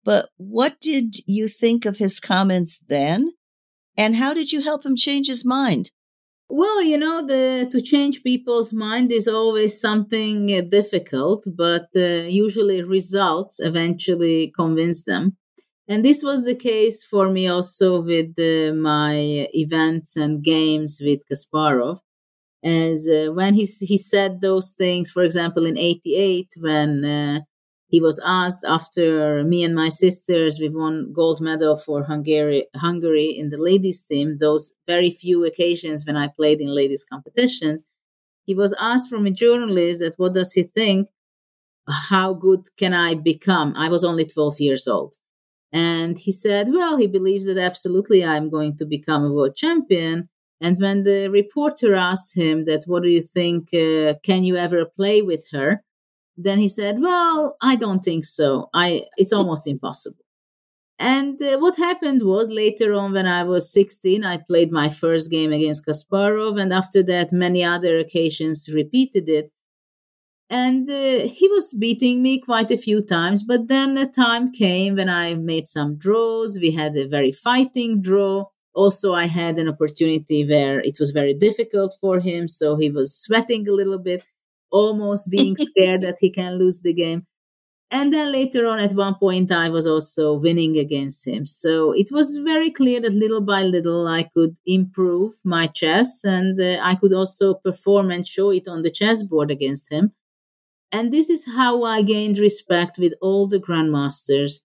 But 0.04 0.28
what 0.37 0.80
did 0.80 1.16
you 1.26 1.49
think 1.49 1.85
of 1.85 1.97
his 1.97 2.21
comments 2.21 2.80
then? 2.87 3.33
And 3.97 4.16
how 4.16 4.35
did 4.35 4.52
you 4.52 4.61
help 4.61 4.85
him 4.85 4.95
change 4.95 5.26
his 5.26 5.45
mind? 5.45 5.90
Well, 6.49 6.83
you 6.83 6.97
know, 6.97 7.26
the 7.26 7.68
to 7.73 7.80
change 7.80 8.23
people's 8.23 8.73
mind 8.73 9.11
is 9.11 9.26
always 9.26 9.80
something 9.80 10.52
uh, 10.54 10.61
difficult, 10.71 11.45
but 11.56 11.88
uh, 11.97 12.28
usually 12.28 12.83
results 12.83 13.59
eventually 13.59 14.52
convince 14.54 15.02
them. 15.04 15.38
And 15.88 16.04
this 16.04 16.22
was 16.22 16.44
the 16.44 16.56
case 16.56 17.04
for 17.04 17.28
me 17.28 17.46
also 17.46 18.02
with 18.02 18.34
uh, 18.38 18.74
my 18.74 19.46
events 19.54 20.16
and 20.16 20.42
games 20.42 21.00
with 21.04 21.22
Kasparov. 21.30 22.00
As 22.64 23.08
uh, 23.08 23.32
when 23.32 23.54
he, 23.54 23.64
he 23.64 23.96
said 23.96 24.40
those 24.40 24.72
things, 24.72 25.10
for 25.10 25.22
example, 25.22 25.64
in 25.64 25.78
88, 25.78 26.48
when 26.58 27.04
uh, 27.04 27.40
he 27.88 28.00
was 28.00 28.20
asked 28.26 28.64
after 28.66 29.44
me 29.44 29.62
and 29.62 29.74
my 29.76 29.88
sisters, 29.88 30.58
we 30.60 30.68
won 30.68 31.12
gold 31.12 31.40
medal 31.40 31.76
for 31.76 32.02
Hungary, 32.04 32.66
Hungary 32.74 33.26
in 33.26 33.50
the 33.50 33.58
ladies 33.58 34.04
team, 34.04 34.38
those 34.40 34.74
very 34.88 35.10
few 35.10 35.44
occasions 35.44 36.04
when 36.04 36.16
I 36.16 36.28
played 36.28 36.60
in 36.60 36.74
ladies 36.74 37.06
competitions. 37.08 37.84
He 38.44 38.54
was 38.54 38.76
asked 38.80 39.08
from 39.08 39.26
a 39.26 39.30
journalist 39.30 40.00
that 40.00 40.14
what 40.16 40.34
does 40.34 40.54
he 40.54 40.64
think? 40.64 41.10
How 41.88 42.34
good 42.34 42.66
can 42.76 42.92
I 42.92 43.14
become? 43.14 43.74
I 43.76 43.88
was 43.88 44.02
only 44.02 44.24
12 44.24 44.60
years 44.60 44.88
old. 44.88 45.14
And 45.73 46.16
he 46.18 46.32
said, 46.32 46.68
well, 46.70 46.96
he 46.96 47.06
believes 47.06 47.46
that 47.46 47.58
absolutely 47.58 48.25
I'm 48.25 48.49
going 48.49 48.76
to 48.76 48.87
become 48.87 49.25
a 49.25 49.32
world 49.32 49.56
champion. 49.56 50.28
And 50.61 50.76
when 50.80 51.02
the 51.02 51.28
reporter 51.28 51.94
asked 51.94 52.37
him 52.37 52.64
that, 52.64 52.85
what 52.87 53.02
do 53.02 53.11
you 53.11 53.20
think? 53.20 53.75
Uh, 53.75 54.14
can 54.23 54.42
you 54.44 54.56
ever 54.56 54.87
play 54.87 55.20
with 55.23 55.49
her? 55.52 55.82
Then 56.37 56.58
he 56.58 56.68
said, 56.68 56.99
well, 57.00 57.56
I 57.62 57.76
don't 57.76 58.04
think 58.04 58.25
so. 58.25 58.68
I, 58.73 59.02
it's 59.16 59.32
almost 59.32 59.66
impossible. 59.66 60.25
And 60.99 61.40
uh, 61.42 61.58
what 61.58 61.76
happened 61.76 62.23
was 62.25 62.50
later 62.50 62.94
on, 62.94 63.12
when 63.12 63.26
I 63.26 63.44
was 63.44 63.73
16, 63.73 64.25
I 64.25 64.38
played 64.38 64.73
my 64.73 64.88
first 64.88 65.30
game 65.30 65.52
against 65.52 65.87
Kasparov. 65.87 66.61
And 66.61 66.73
after 66.73 67.02
that, 67.04 67.32
many 67.32 67.62
other 67.62 67.99
occasions 67.99 68.70
repeated 68.73 69.28
it. 69.28 69.50
And 70.48 70.88
uh, 70.88 71.26
he 71.26 71.48
was 71.48 71.72
beating 71.78 72.22
me 72.22 72.40
quite 72.40 72.70
a 72.70 72.76
few 72.76 73.04
times. 73.04 73.42
But 73.42 73.68
then 73.68 73.98
a 73.98 74.06
time 74.08 74.52
came 74.52 74.96
when 74.96 75.08
I 75.08 75.34
made 75.34 75.66
some 75.66 75.96
draws. 75.96 76.58
We 76.60 76.70
had 76.72 76.96
a 76.96 77.08
very 77.08 77.32
fighting 77.32 78.00
draw. 78.00 78.44
Also, 78.74 79.12
I 79.14 79.26
had 79.26 79.58
an 79.58 79.68
opportunity 79.68 80.46
where 80.46 80.80
it 80.80 80.96
was 81.00 81.10
very 81.10 81.34
difficult 81.34 81.94
for 82.00 82.20
him. 82.20 82.46
So 82.46 82.76
he 82.76 82.90
was 82.90 83.16
sweating 83.16 83.66
a 83.68 83.72
little 83.72 83.98
bit, 83.98 84.22
almost 84.70 85.30
being 85.36 85.56
scared 85.56 86.02
that 86.02 86.18
he 86.20 86.30
can 86.30 86.58
lose 86.58 86.80
the 86.80 86.94
game. 86.94 87.26
And 87.90 88.12
then 88.12 88.32
later 88.32 88.66
on, 88.66 88.80
at 88.80 88.92
one 88.92 89.14
point, 89.16 89.52
I 89.52 89.68
was 89.70 89.86
also 89.86 90.38
winning 90.40 90.76
against 90.78 91.26
him. 91.26 91.46
So 91.46 91.92
it 91.92 92.08
was 92.12 92.38
very 92.38 92.70
clear 92.70 93.00
that 93.00 93.12
little 93.12 93.42
by 93.42 93.62
little, 93.62 94.08
I 94.08 94.24
could 94.24 94.56
improve 94.66 95.32
my 95.44 95.68
chess 95.68 96.24
and 96.24 96.60
uh, 96.60 96.78
I 96.82 96.96
could 96.96 97.12
also 97.12 97.54
perform 97.54 98.10
and 98.10 98.26
show 98.26 98.50
it 98.50 98.68
on 98.68 98.82
the 98.82 98.90
chessboard 98.90 99.50
against 99.52 99.92
him. 99.92 100.12
And 100.92 101.12
this 101.12 101.28
is 101.28 101.46
how 101.54 101.82
I 101.82 102.02
gained 102.02 102.38
respect 102.38 102.98
with 102.98 103.14
all 103.20 103.46
the 103.48 103.58
grandmasters. 103.58 104.60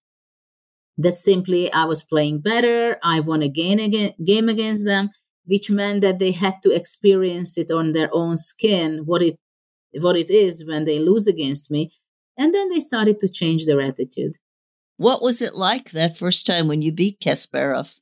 That 0.97 1.13
simply 1.13 1.71
I 1.73 1.85
was 1.85 2.03
playing 2.03 2.41
better, 2.41 2.97
I 3.01 3.21
won 3.21 3.41
a 3.41 3.49
game, 3.49 3.79
again, 3.79 4.13
game 4.23 4.49
against 4.49 4.85
them, 4.85 5.09
which 5.45 5.71
meant 5.71 6.01
that 6.01 6.19
they 6.19 6.31
had 6.31 6.55
to 6.63 6.75
experience 6.75 7.57
it 7.57 7.71
on 7.71 7.93
their 7.93 8.09
own 8.13 8.37
skin, 8.37 9.03
what 9.05 9.23
it 9.23 9.37
what 9.99 10.15
it 10.15 10.29
is 10.29 10.65
when 10.67 10.85
they 10.85 10.99
lose 10.99 11.27
against 11.27 11.71
me. 11.71 11.93
And 12.37 12.53
then 12.53 12.69
they 12.69 12.79
started 12.79 13.19
to 13.19 13.29
change 13.29 13.65
their 13.65 13.81
attitude. 13.81 14.33
What 14.97 15.21
was 15.21 15.41
it 15.41 15.55
like 15.55 15.91
that 15.91 16.17
first 16.17 16.45
time 16.45 16.67
when 16.67 16.81
you 16.81 16.91
beat 16.91 17.19
Kasparov? 17.19 17.99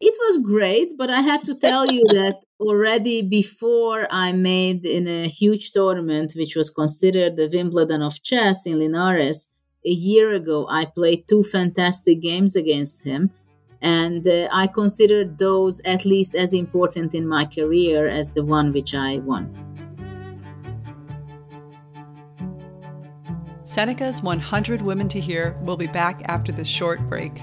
It 0.00 0.14
was 0.18 0.38
great, 0.44 0.92
but 0.98 1.08
I 1.08 1.20
have 1.22 1.44
to 1.44 1.54
tell 1.54 1.90
you 1.90 2.02
that 2.08 2.42
already 2.60 3.22
before 3.22 4.06
I 4.10 4.32
made 4.32 4.84
in 4.84 5.06
a 5.06 5.28
huge 5.28 5.70
tournament, 5.70 6.34
which 6.36 6.56
was 6.56 6.70
considered 6.70 7.36
the 7.36 7.48
Wimbledon 7.52 8.02
of 8.02 8.22
chess 8.22 8.66
in 8.66 8.78
Linares, 8.78 9.52
a 9.86 9.90
year 9.90 10.32
ago, 10.32 10.66
I 10.68 10.86
played 10.86 11.28
two 11.28 11.42
fantastic 11.42 12.20
games 12.22 12.56
against 12.56 13.04
him. 13.04 13.30
And 13.82 14.26
uh, 14.26 14.48
I 14.50 14.66
considered 14.66 15.38
those 15.38 15.80
at 15.84 16.06
least 16.06 16.34
as 16.34 16.54
important 16.54 17.14
in 17.14 17.28
my 17.28 17.44
career 17.44 18.08
as 18.08 18.32
the 18.32 18.44
one 18.44 18.72
which 18.72 18.94
I 18.94 19.18
won. 19.18 19.52
Seneca's 23.64 24.22
100 24.22 24.80
Women 24.80 25.08
to 25.08 25.20
Hear 25.20 25.58
will 25.62 25.76
be 25.76 25.86
back 25.86 26.22
after 26.26 26.50
this 26.50 26.68
short 26.68 27.06
break. 27.08 27.42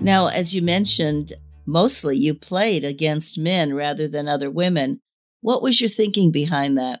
Now, 0.00 0.28
as 0.28 0.54
you 0.54 0.62
mentioned, 0.62 1.34
mostly 1.66 2.16
you 2.16 2.34
played 2.34 2.84
against 2.84 3.38
men 3.38 3.74
rather 3.74 4.08
than 4.08 4.28
other 4.28 4.50
women. 4.50 5.00
What 5.42 5.62
was 5.62 5.80
your 5.80 5.90
thinking 5.90 6.30
behind 6.30 6.78
that? 6.78 7.00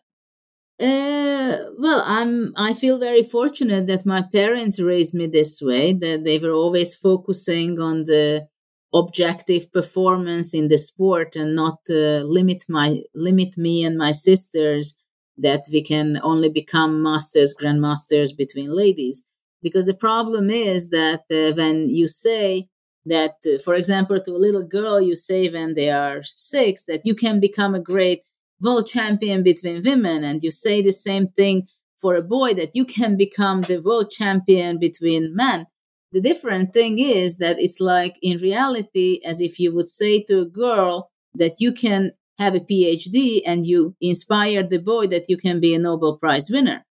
Uh, 0.80 1.56
well, 1.78 2.02
I'm. 2.06 2.52
I 2.56 2.72
feel 2.72 2.98
very 2.98 3.22
fortunate 3.22 3.86
that 3.86 4.06
my 4.06 4.22
parents 4.22 4.80
raised 4.80 5.14
me 5.14 5.26
this 5.26 5.60
way. 5.60 5.92
That 5.92 6.24
they 6.24 6.38
were 6.38 6.52
always 6.52 6.94
focusing 6.94 7.78
on 7.78 8.04
the 8.04 8.48
objective 8.94 9.70
performance 9.72 10.54
in 10.54 10.68
the 10.68 10.78
sport 10.78 11.36
and 11.36 11.54
not 11.54 11.78
uh, 11.90 12.22
limit 12.24 12.64
my 12.68 13.02
limit 13.14 13.56
me 13.58 13.84
and 13.84 13.96
my 13.96 14.12
sisters 14.12 14.98
that 15.36 15.62
we 15.72 15.82
can 15.82 16.18
only 16.22 16.48
become 16.48 17.02
masters, 17.02 17.54
grandmasters 17.58 18.36
between 18.36 18.74
ladies. 18.74 19.26
Because 19.62 19.86
the 19.86 19.94
problem 19.94 20.48
is 20.50 20.90
that 20.90 21.24
uh, 21.30 21.54
when 21.56 21.88
you 21.88 22.08
say 22.08 22.68
that, 23.06 23.36
uh, 23.46 23.58
for 23.64 23.74
example, 23.74 24.20
to 24.20 24.32
a 24.32 24.44
little 24.44 24.66
girl, 24.66 25.00
you 25.00 25.14
say 25.14 25.48
when 25.48 25.74
they 25.74 25.90
are 25.90 26.22
six 26.22 26.84
that 26.84 27.02
you 27.04 27.14
can 27.14 27.40
become 27.40 27.74
a 27.74 27.80
great 27.80 28.22
world 28.62 28.86
champion 28.86 29.42
between 29.42 29.82
women 29.84 30.22
and 30.22 30.42
you 30.42 30.50
say 30.50 30.82
the 30.82 30.92
same 30.92 31.26
thing 31.26 31.66
for 32.00 32.14
a 32.14 32.22
boy 32.22 32.54
that 32.54 32.74
you 32.74 32.84
can 32.84 33.16
become 33.16 33.62
the 33.62 33.80
world 33.80 34.10
champion 34.10 34.78
between 34.78 35.34
men. 35.34 35.66
The 36.12 36.20
different 36.20 36.72
thing 36.72 36.98
is 36.98 37.38
that 37.38 37.58
it's 37.58 37.80
like 37.80 38.16
in 38.22 38.38
reality 38.38 39.20
as 39.24 39.40
if 39.40 39.60
you 39.60 39.74
would 39.74 39.88
say 39.88 40.22
to 40.24 40.40
a 40.40 40.46
girl 40.46 41.10
that 41.34 41.56
you 41.60 41.72
can 41.72 42.12
have 42.38 42.54
a 42.54 42.60
phd 42.60 43.42
and 43.46 43.66
you 43.66 43.94
inspire 44.00 44.62
the 44.62 44.80
boy 44.80 45.06
that 45.06 45.28
you 45.28 45.36
can 45.36 45.60
be 45.60 45.74
a 45.74 45.78
nobel 45.78 46.16
prize 46.16 46.48
winner 46.50 46.84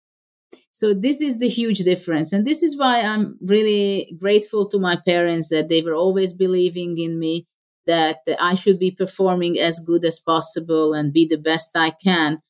so 0.72 0.94
this 0.94 1.20
is 1.20 1.38
the 1.38 1.48
huge 1.48 1.78
difference 1.80 2.32
and 2.32 2.46
this 2.46 2.62
is 2.62 2.78
why 2.78 3.00
i'm 3.00 3.38
really 3.42 4.16
grateful 4.20 4.68
to 4.68 4.78
my 4.78 4.96
parents 5.06 5.48
that 5.48 5.68
they 5.68 5.82
were 5.82 5.94
always 5.94 6.32
believing 6.32 6.98
in 6.98 7.18
me 7.18 7.46
that 7.86 8.18
I 8.38 8.54
should 8.54 8.78
be 8.78 8.90
performing 8.90 9.58
as 9.58 9.80
good 9.80 10.04
as 10.04 10.18
possible 10.18 10.92
and 10.92 11.10
be 11.12 11.26
the 11.26 11.38
best 11.38 11.70
I 11.74 11.90
can 11.90 12.42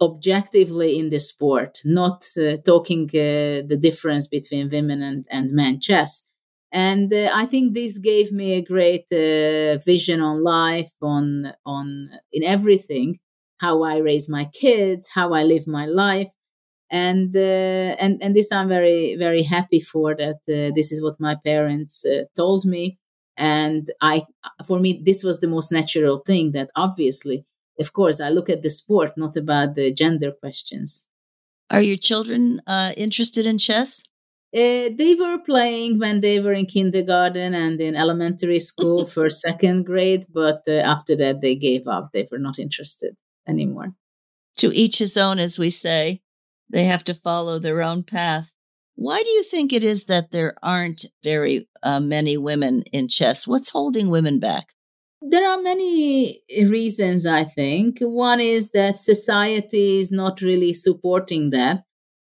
objectively 0.00 0.98
in 0.98 1.10
the 1.10 1.20
sport, 1.20 1.78
not 1.84 2.24
uh, 2.36 2.56
talking 2.66 3.04
uh, 3.10 3.62
the 3.70 3.78
difference 3.80 4.26
between 4.26 4.68
women 4.68 5.00
and, 5.02 5.26
and 5.30 5.52
men 5.52 5.80
chess. 5.80 6.26
And 6.72 7.12
uh, 7.12 7.30
I 7.32 7.46
think 7.46 7.74
this 7.74 7.98
gave 7.98 8.32
me 8.32 8.54
a 8.54 8.64
great 8.64 9.06
uh, 9.12 9.78
vision 9.84 10.20
on 10.20 10.42
life, 10.42 10.90
on 11.02 11.52
on 11.66 12.08
in 12.32 12.42
everything, 12.42 13.18
how 13.60 13.82
I 13.82 13.98
raise 13.98 14.28
my 14.28 14.46
kids, 14.46 15.10
how 15.14 15.34
I 15.34 15.42
live 15.42 15.66
my 15.66 15.86
life, 15.86 16.32
and 16.92 17.34
uh, 17.34 17.96
and 17.98 18.22
and 18.22 18.36
this 18.36 18.52
I'm 18.52 18.68
very 18.68 19.16
very 19.16 19.42
happy 19.42 19.80
for 19.80 20.14
that. 20.14 20.40
Uh, 20.48 20.72
this 20.74 20.92
is 20.92 21.02
what 21.02 21.18
my 21.18 21.34
parents 21.34 22.06
told 22.36 22.64
me, 22.64 22.98
and 23.36 23.90
i 24.00 24.22
for 24.66 24.78
me 24.78 25.02
this 25.04 25.24
was 25.24 25.40
the 25.40 25.46
most 25.46 25.72
natural 25.72 26.18
thing 26.18 26.52
that 26.52 26.70
obviously 26.76 27.44
of 27.78 27.92
course 27.92 28.20
i 28.20 28.28
look 28.28 28.50
at 28.50 28.62
the 28.62 28.70
sport 28.70 29.12
not 29.16 29.36
about 29.36 29.74
the 29.74 29.92
gender 29.92 30.32
questions. 30.32 31.08
Are 31.70 31.82
your 31.82 31.96
children 31.96 32.60
uh, 32.66 32.92
interested 32.98 33.46
in 33.46 33.56
chess? 33.56 34.02
Uh, 34.54 34.92
they 34.98 35.16
were 35.18 35.38
playing 35.38 35.98
when 35.98 36.20
they 36.20 36.38
were 36.38 36.52
in 36.52 36.66
kindergarten 36.66 37.54
and 37.54 37.80
in 37.80 37.96
elementary 37.96 38.60
school 38.60 39.06
for 39.14 39.30
second 39.30 39.86
grade 39.86 40.26
but 40.32 40.62
uh, 40.68 40.72
after 40.72 41.16
that 41.16 41.40
they 41.40 41.56
gave 41.56 41.88
up. 41.88 42.10
They 42.12 42.26
were 42.30 42.38
not 42.38 42.58
interested 42.58 43.16
anymore. 43.48 43.94
To 44.58 44.70
each 44.74 44.98
his 44.98 45.16
own 45.16 45.38
as 45.38 45.58
we 45.58 45.70
say 45.70 46.21
they 46.72 46.84
have 46.84 47.04
to 47.04 47.14
follow 47.14 47.58
their 47.58 47.82
own 47.82 48.02
path 48.02 48.50
why 48.94 49.22
do 49.22 49.30
you 49.30 49.42
think 49.42 49.72
it 49.72 49.84
is 49.84 50.06
that 50.06 50.30
there 50.30 50.54
aren't 50.62 51.06
very 51.24 51.68
uh, 51.82 52.00
many 52.00 52.36
women 52.36 52.82
in 52.92 53.08
chess? 53.08 53.46
What's 53.46 53.70
holding 53.70 54.10
women 54.10 54.38
back? 54.38 54.74
There 55.22 55.48
are 55.48 55.60
many 55.60 56.40
reasons, 56.66 57.26
I 57.26 57.44
think. 57.44 57.98
One 58.00 58.40
is 58.40 58.72
that 58.72 58.98
society 58.98 59.98
is 59.98 60.10
not 60.10 60.40
really 60.40 60.72
supporting 60.72 61.50
that. 61.50 61.84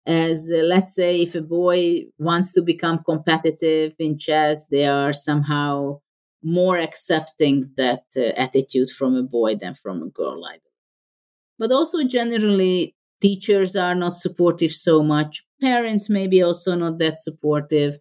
As 0.05 0.51
uh, 0.53 0.63
let's 0.63 0.95
say, 0.95 1.21
if 1.21 1.35
a 1.35 1.41
boy 1.41 2.05
wants 2.17 2.53
to 2.53 2.61
become 2.61 3.03
competitive 3.03 3.93
in 3.99 4.17
chess, 4.17 4.65
they 4.67 4.85
are 4.87 5.13
somehow 5.13 5.99
more 6.43 6.77
accepting 6.79 7.71
that 7.77 8.03
uh, 8.17 8.31
attitude 8.35 8.89
from 8.89 9.15
a 9.15 9.23
boy 9.23 9.55
than 9.55 9.73
from 9.73 10.01
a 10.01 10.09
girl, 10.09 10.43
I 10.43 10.53
believe. 10.53 11.59
But 11.59 11.71
also, 11.71 12.03
generally, 12.03 12.95
teachers 13.21 13.75
are 13.75 13.95
not 13.95 14.15
supportive 14.15 14.71
so 14.71 15.03
much. 15.03 15.43
Parents 15.61 16.09
maybe 16.09 16.41
also 16.41 16.75
not 16.75 16.97
that 16.99 17.17
supportive. 17.17 17.95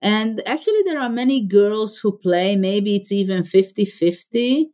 And 0.00 0.42
actually 0.46 0.82
there 0.84 1.00
are 1.00 1.08
many 1.10 1.44
girls 1.46 1.98
who 1.98 2.18
play. 2.18 2.56
Maybe 2.56 2.96
it's 2.96 3.12
even 3.12 3.44
50-50 3.44 4.70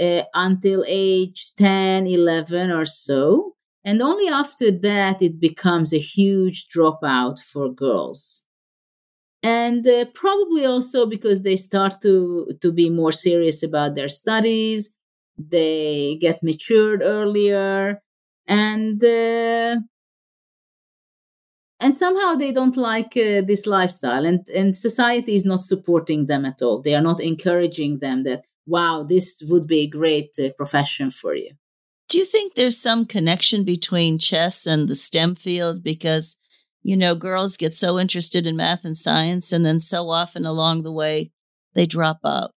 uh, 0.00 0.22
until 0.34 0.84
age 0.86 1.54
10 1.56 2.06
11 2.06 2.70
or 2.70 2.84
so. 2.84 3.56
And 3.84 4.02
only 4.02 4.28
after 4.28 4.70
that 4.70 5.22
it 5.22 5.40
becomes 5.40 5.92
a 5.92 5.98
huge 5.98 6.66
dropout 6.68 7.40
for 7.42 7.72
girls. 7.72 8.46
And 9.42 9.86
uh, 9.86 10.04
probably 10.14 10.66
also 10.66 11.06
because 11.06 11.42
they 11.42 11.56
start 11.56 11.94
to 12.02 12.48
to 12.60 12.72
be 12.72 12.90
more 12.90 13.12
serious 13.12 13.62
about 13.62 13.94
their 13.94 14.08
studies. 14.08 14.94
They 15.38 16.18
get 16.20 16.42
matured 16.42 17.00
earlier 17.02 18.02
and 18.50 19.02
uh, 19.02 19.76
and 21.82 21.96
somehow 21.96 22.34
they 22.34 22.52
don't 22.52 22.76
like 22.76 23.16
uh, 23.16 23.40
this 23.46 23.66
lifestyle. 23.66 24.26
And 24.26 24.46
and 24.48 24.76
society 24.76 25.36
is 25.36 25.46
not 25.46 25.60
supporting 25.60 26.26
them 26.26 26.44
at 26.44 26.60
all. 26.60 26.82
They 26.82 26.94
are 26.94 27.00
not 27.00 27.20
encouraging 27.20 28.00
them 28.00 28.24
that 28.24 28.44
wow 28.66 29.06
this 29.08 29.42
would 29.48 29.66
be 29.66 29.80
a 29.82 29.88
great 29.88 30.34
uh, 30.38 30.50
profession 30.56 31.10
for 31.10 31.34
you. 31.34 31.52
Do 32.08 32.18
you 32.18 32.24
think 32.24 32.54
there's 32.54 32.76
some 32.76 33.06
connection 33.06 33.62
between 33.62 34.18
chess 34.18 34.66
and 34.66 34.88
the 34.88 34.96
stem 34.96 35.36
field? 35.36 35.84
Because 35.84 36.36
you 36.82 36.96
know 36.96 37.14
girls 37.14 37.56
get 37.56 37.76
so 37.76 37.98
interested 37.98 38.46
in 38.46 38.56
math 38.56 38.84
and 38.84 38.98
science 38.98 39.52
and 39.52 39.64
then 39.64 39.80
so 39.80 40.10
often 40.10 40.44
along 40.44 40.82
the 40.82 40.92
way 40.92 41.30
they 41.74 41.86
drop 41.86 42.18
out 42.24 42.50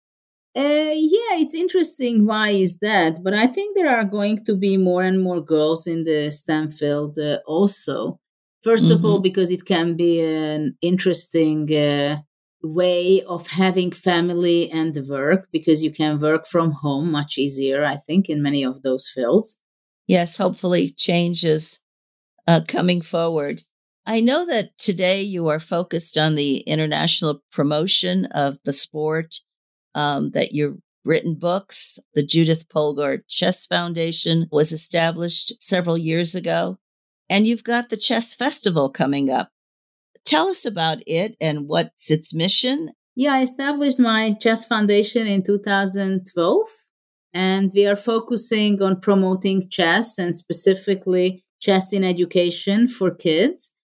uh, 0.55 0.93
yeah, 0.93 1.39
it's 1.41 1.55
interesting. 1.55 2.25
Why 2.25 2.49
is 2.49 2.79
that? 2.79 3.23
But 3.23 3.33
I 3.33 3.47
think 3.47 3.75
there 3.75 3.89
are 3.89 4.05
going 4.05 4.37
to 4.45 4.55
be 4.55 4.77
more 4.77 5.01
and 5.01 5.21
more 5.21 5.41
girls 5.41 5.87
in 5.87 6.03
the 6.03 6.29
STEM 6.31 6.71
field 6.71 7.17
uh, 7.17 7.39
also. 7.47 8.19
1st 8.65 8.83
mm-hmm. 8.83 8.93
of 8.93 9.05
all, 9.05 9.15
mm-hmm. 9.15 9.23
because 9.23 9.51
it 9.51 9.65
can 9.65 9.95
be 9.95 10.21
an 10.21 10.77
interesting 10.81 11.73
uh, 11.73 12.17
way 12.61 13.21
of 13.27 13.47
having 13.47 13.91
family 13.91 14.71
and 14.71 14.95
work, 15.09 15.47
because 15.51 15.83
you 15.83 15.91
can 15.91 16.19
work 16.19 16.45
from 16.45 16.71
home 16.71 17.11
much 17.11 17.37
easier, 17.37 17.83
I 17.83 17.95
think, 17.95 18.29
in 18.29 18.41
many 18.41 18.63
of 18.63 18.83
those 18.83 19.09
fields. 19.09 19.59
Yes, 20.07 20.37
hopefully, 20.37 20.89
changes 20.89 21.79
uh, 22.47 22.61
coming 22.67 23.01
forward. 23.01 23.63
I 24.05 24.19
know 24.19 24.45
that 24.45 24.77
today 24.77 25.23
you 25.23 25.47
are 25.47 25.59
focused 25.59 26.17
on 26.17 26.35
the 26.35 26.57
international 26.57 27.41
promotion 27.51 28.25
of 28.27 28.57
the 28.65 28.73
sport 28.73 29.39
um, 29.95 30.31
that 30.31 30.51
you've 30.51 30.77
written 31.05 31.35
books. 31.35 31.99
The 32.13 32.23
Judith 32.23 32.69
Polgar 32.69 33.19
Chess 33.27 33.65
Foundation 33.65 34.47
was 34.51 34.71
established 34.71 35.53
several 35.61 35.97
years 35.97 36.35
ago. 36.35 36.77
And 37.29 37.47
you've 37.47 37.63
got 37.63 37.89
the 37.89 37.97
Chess 37.97 38.33
Festival 38.33 38.89
coming 38.89 39.29
up. 39.29 39.49
Tell 40.25 40.47
us 40.47 40.65
about 40.65 40.99
it 41.05 41.35
and 41.41 41.67
what's 41.67 42.09
its 42.09 42.33
mission. 42.33 42.91
Yeah, 43.15 43.33
I 43.33 43.41
established 43.41 43.99
my 43.99 44.33
Chess 44.41 44.65
Foundation 44.65 45.27
in 45.27 45.43
2012, 45.43 46.67
and 47.33 47.69
we 47.75 47.85
are 47.85 47.95
focusing 47.95 48.81
on 48.81 49.01
promoting 49.01 49.61
chess 49.69 50.17
and 50.17 50.33
specifically 50.33 51.43
chess 51.61 51.93
in 51.93 52.03
education 52.03 52.87
for 52.87 53.13
kids. 53.13 53.75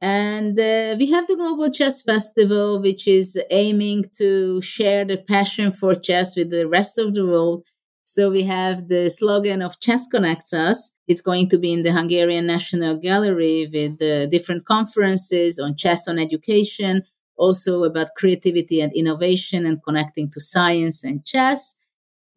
And 0.00 0.58
uh, 0.58 0.96
we 0.98 1.10
have 1.10 1.26
the 1.26 1.36
Global 1.36 1.70
Chess 1.70 2.02
Festival, 2.02 2.80
which 2.80 3.08
is 3.08 3.38
aiming 3.50 4.04
to 4.18 4.60
share 4.60 5.04
the 5.04 5.16
passion 5.16 5.70
for 5.70 5.94
chess 5.94 6.36
with 6.36 6.50
the 6.50 6.68
rest 6.68 6.98
of 6.98 7.14
the 7.14 7.24
world. 7.26 7.64
So 8.04 8.30
we 8.30 8.42
have 8.44 8.88
the 8.88 9.10
slogan 9.10 9.62
of 9.62 9.80
Chess 9.80 10.06
Connects 10.06 10.52
Us. 10.52 10.94
It's 11.08 11.22
going 11.22 11.48
to 11.48 11.58
be 11.58 11.72
in 11.72 11.82
the 11.82 11.92
Hungarian 11.92 12.46
National 12.46 12.96
Gallery 12.98 13.68
with 13.72 14.00
uh, 14.02 14.26
different 14.26 14.64
conferences 14.66 15.58
on 15.58 15.76
chess 15.76 16.06
on 16.06 16.18
education, 16.18 17.02
also 17.36 17.84
about 17.84 18.14
creativity 18.16 18.80
and 18.80 18.92
innovation 18.92 19.64
and 19.66 19.82
connecting 19.82 20.28
to 20.30 20.40
science 20.40 21.04
and 21.04 21.24
chess. 21.24 21.80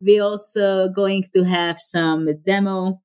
We're 0.02 0.24
also 0.24 0.89
going 0.89 1.26
to 1.36 1.43
have 1.43 1.78
some 1.78 2.26
demo 2.45 3.02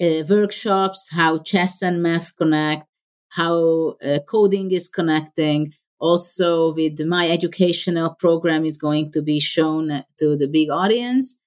uh, 0.00 0.22
workshops, 0.28 1.10
how 1.12 1.38
chess 1.38 1.82
and 1.82 2.02
math 2.02 2.36
connect 2.36 2.89
how 3.30 3.96
uh, 4.04 4.18
coding 4.28 4.70
is 4.70 4.88
connecting. 4.88 5.72
Also, 5.98 6.74
with 6.74 6.98
my 7.06 7.28
educational 7.28 8.14
program 8.18 8.64
is 8.64 8.78
going 8.78 9.10
to 9.12 9.22
be 9.22 9.38
shown 9.38 10.02
to 10.18 10.36
the 10.36 10.48
big 10.48 10.70
audience. 10.70 11.40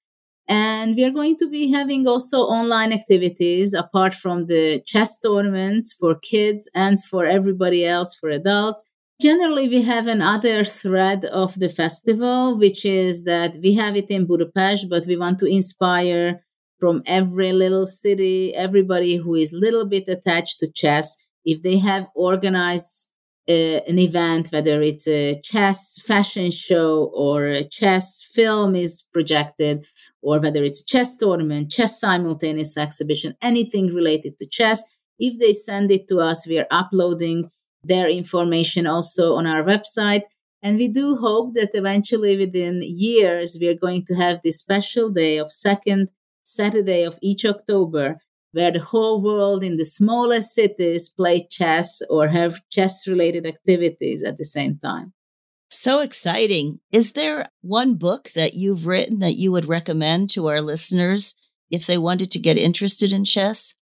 And 0.47 0.95
we 0.95 1.05
are 1.05 1.11
going 1.11 1.37
to 1.37 1.49
be 1.49 1.71
having 1.71 2.05
also 2.07 2.39
online 2.39 2.91
activities 2.91 3.73
apart 3.73 4.13
from 4.13 4.47
the 4.47 4.81
chess 4.85 5.19
tournament 5.19 5.87
for 5.99 6.15
kids 6.15 6.69
and 6.75 7.01
for 7.03 7.25
everybody 7.25 7.85
else, 7.85 8.15
for 8.15 8.29
adults. 8.29 8.87
Generally, 9.21 9.69
we 9.69 9.83
have 9.83 10.05
another 10.07 10.65
thread 10.65 11.23
of 11.25 11.57
the 11.59 11.69
festival, 11.69 12.57
which 12.57 12.85
is 12.85 13.23
that 13.23 13.57
we 13.63 13.73
have 13.75 13.95
it 13.95 14.09
in 14.09 14.27
Budapest, 14.27 14.89
but 14.89 15.05
we 15.07 15.15
want 15.15 15.39
to 15.39 15.45
inspire 15.45 16.41
from 16.77 17.01
every 17.05 17.53
little 17.53 17.85
city, 17.85 18.53
everybody 18.53 19.15
who 19.15 19.35
is 19.35 19.53
little 19.53 19.85
bit 19.85 20.09
attached 20.09 20.59
to 20.59 20.67
chess, 20.69 21.15
if 21.45 21.61
they 21.61 21.77
have 21.79 22.07
organized 22.15 23.11
uh, 23.49 23.81
an 23.87 23.99
event, 23.99 24.49
whether 24.51 24.81
it's 24.81 25.07
a 25.07 25.39
chess 25.41 26.01
fashion 26.05 26.49
show 26.49 27.11
or 27.13 27.45
a 27.45 27.63
chess 27.63 28.23
film 28.33 28.75
is 28.75 29.07
projected, 29.13 29.85
or 30.21 30.39
whether 30.39 30.63
it's 30.63 30.81
a 30.81 30.85
chess 30.85 31.17
tournament, 31.17 31.69
chess 31.69 31.99
simultaneous 31.99 32.77
exhibition, 32.77 33.35
anything 33.41 33.87
related 33.87 34.37
to 34.37 34.47
chess, 34.47 34.83
if 35.19 35.39
they 35.39 35.53
send 35.53 35.91
it 35.91 36.07
to 36.07 36.19
us, 36.19 36.47
we 36.47 36.57
are 36.57 36.67
uploading 36.71 37.49
their 37.83 38.09
information 38.09 38.87
also 38.87 39.35
on 39.35 39.45
our 39.45 39.63
website. 39.63 40.23
And 40.61 40.77
we 40.77 40.87
do 40.87 41.17
hope 41.17 41.53
that 41.55 41.71
eventually 41.73 42.37
within 42.37 42.81
years, 42.81 43.57
we 43.59 43.67
are 43.67 43.75
going 43.75 44.05
to 44.05 44.15
have 44.15 44.39
this 44.41 44.59
special 44.59 45.09
day 45.09 45.37
of 45.37 45.51
second 45.51 46.09
Saturday 46.43 47.03
of 47.03 47.19
each 47.21 47.45
October 47.45 48.19
where 48.53 48.71
the 48.71 48.79
whole 48.79 49.21
world 49.21 49.63
in 49.63 49.77
the 49.77 49.85
smallest 49.85 50.53
cities 50.53 51.09
play 51.09 51.45
chess 51.49 52.01
or 52.09 52.29
have 52.29 52.61
chess 52.71 53.07
related 53.07 53.45
activities 53.45 54.23
at 54.23 54.37
the 54.37 54.45
same 54.45 54.77
time. 54.77 55.13
So 55.69 55.99
exciting. 56.01 56.79
Is 56.91 57.13
there 57.13 57.49
one 57.61 57.95
book 57.95 58.31
that 58.35 58.53
you've 58.53 58.85
written 58.85 59.19
that 59.19 59.35
you 59.35 59.51
would 59.51 59.67
recommend 59.67 60.29
to 60.31 60.47
our 60.47 60.61
listeners 60.61 61.35
if 61.71 61.87
they 61.87 61.97
wanted 61.97 62.29
to 62.31 62.39
get 62.39 62.57
interested 62.57 63.11
in 63.11 63.25
chess? 63.25 63.73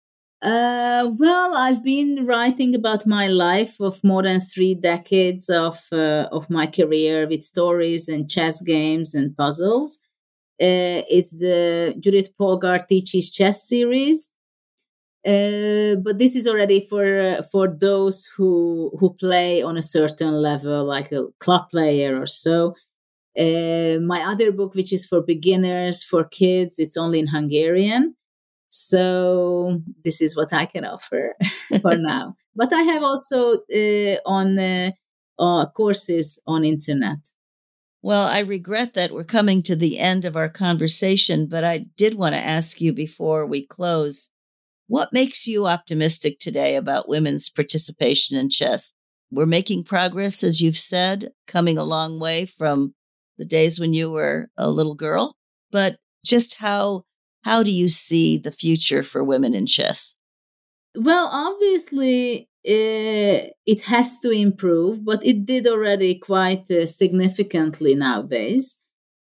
Uh, 0.41 1.11
well, 1.19 1.53
I've 1.53 1.83
been 1.83 2.25
writing 2.25 2.73
about 2.73 3.05
my 3.05 3.27
life 3.27 3.79
of 3.79 4.03
more 4.03 4.23
than 4.23 4.39
three 4.39 4.73
decades 4.73 5.49
of 5.49 5.77
uh, 5.91 6.27
of 6.31 6.49
my 6.49 6.65
career 6.65 7.27
with 7.27 7.43
stories 7.43 8.07
and 8.07 8.27
chess 8.29 8.63
games 8.63 9.13
and 9.13 9.37
puzzles. 9.37 10.01
Uh, 10.59 11.05
it's 11.09 11.37
the 11.39 11.95
Judith 11.99 12.35
Polgar 12.39 12.79
teaches 12.87 13.29
chess 13.29 13.67
series, 13.67 14.30
uh, 15.25 15.95
but 16.03 16.17
this 16.17 16.35
is 16.35 16.47
already 16.47 16.79
for 16.79 17.19
uh, 17.19 17.41
for 17.51 17.67
those 17.67 18.27
who 18.35 18.91
who 18.99 19.13
play 19.13 19.61
on 19.61 19.77
a 19.77 19.81
certain 19.83 20.33
level, 20.33 20.83
like 20.83 21.11
a 21.11 21.27
club 21.39 21.69
player 21.69 22.19
or 22.19 22.25
so. 22.25 22.75
Uh, 23.37 23.99
my 24.01 24.25
other 24.27 24.51
book, 24.51 24.73
which 24.75 24.91
is 24.91 25.05
for 25.05 25.21
beginners, 25.21 26.03
for 26.03 26.23
kids, 26.23 26.79
it's 26.79 26.97
only 26.97 27.19
in 27.19 27.27
Hungarian. 27.27 28.15
So 28.69 29.81
this 30.03 30.21
is 30.21 30.35
what 30.35 30.51
I 30.53 30.65
can 30.65 30.85
offer 30.85 31.35
for 31.81 31.95
now. 31.97 32.35
But 32.55 32.73
I 32.73 32.81
have 32.81 33.03
also 33.03 33.59
uh, 33.73 34.17
on 34.25 34.57
uh, 34.57 35.65
courses 35.75 36.41
on 36.47 36.65
internet. 36.65 37.19
Well, 38.01 38.25
I 38.25 38.39
regret 38.39 38.95
that 38.95 39.11
we're 39.11 39.23
coming 39.23 39.61
to 39.63 39.75
the 39.75 39.99
end 39.99 40.25
of 40.25 40.35
our 40.35 40.49
conversation, 40.49 41.45
but 41.45 41.63
I 41.63 41.85
did 41.95 42.15
want 42.15 42.33
to 42.33 42.41
ask 42.41 42.81
you 42.81 42.91
before 42.91 43.45
we 43.45 43.67
close 43.67 44.30
what 44.91 45.13
makes 45.13 45.47
you 45.47 45.67
optimistic 45.67 46.37
today 46.37 46.75
about 46.75 47.07
women's 47.07 47.49
participation 47.49 48.37
in 48.37 48.49
chess? 48.49 48.91
We're 49.31 49.45
making 49.45 49.85
progress, 49.85 50.43
as 50.43 50.59
you've 50.59 50.77
said, 50.77 51.31
coming 51.47 51.77
a 51.77 51.85
long 51.85 52.19
way 52.19 52.45
from 52.45 52.93
the 53.37 53.45
days 53.45 53.79
when 53.79 53.93
you 53.93 54.11
were 54.11 54.49
a 54.57 54.69
little 54.69 54.95
girl. 54.95 55.37
But 55.71 55.99
just 56.25 56.55
how 56.55 57.05
how 57.43 57.63
do 57.63 57.71
you 57.71 57.87
see 57.87 58.37
the 58.37 58.51
future 58.51 59.01
for 59.01 59.23
women 59.23 59.53
in 59.53 59.65
chess? 59.65 60.13
Well, 60.93 61.29
obviously, 61.31 62.49
uh, 62.67 63.47
it 63.65 63.83
has 63.83 64.19
to 64.19 64.29
improve, 64.31 65.05
but 65.05 65.25
it 65.25 65.45
did 65.45 65.67
already 65.67 66.19
quite 66.19 66.69
uh, 66.69 66.85
significantly 66.85 67.95
nowadays. 67.95 68.80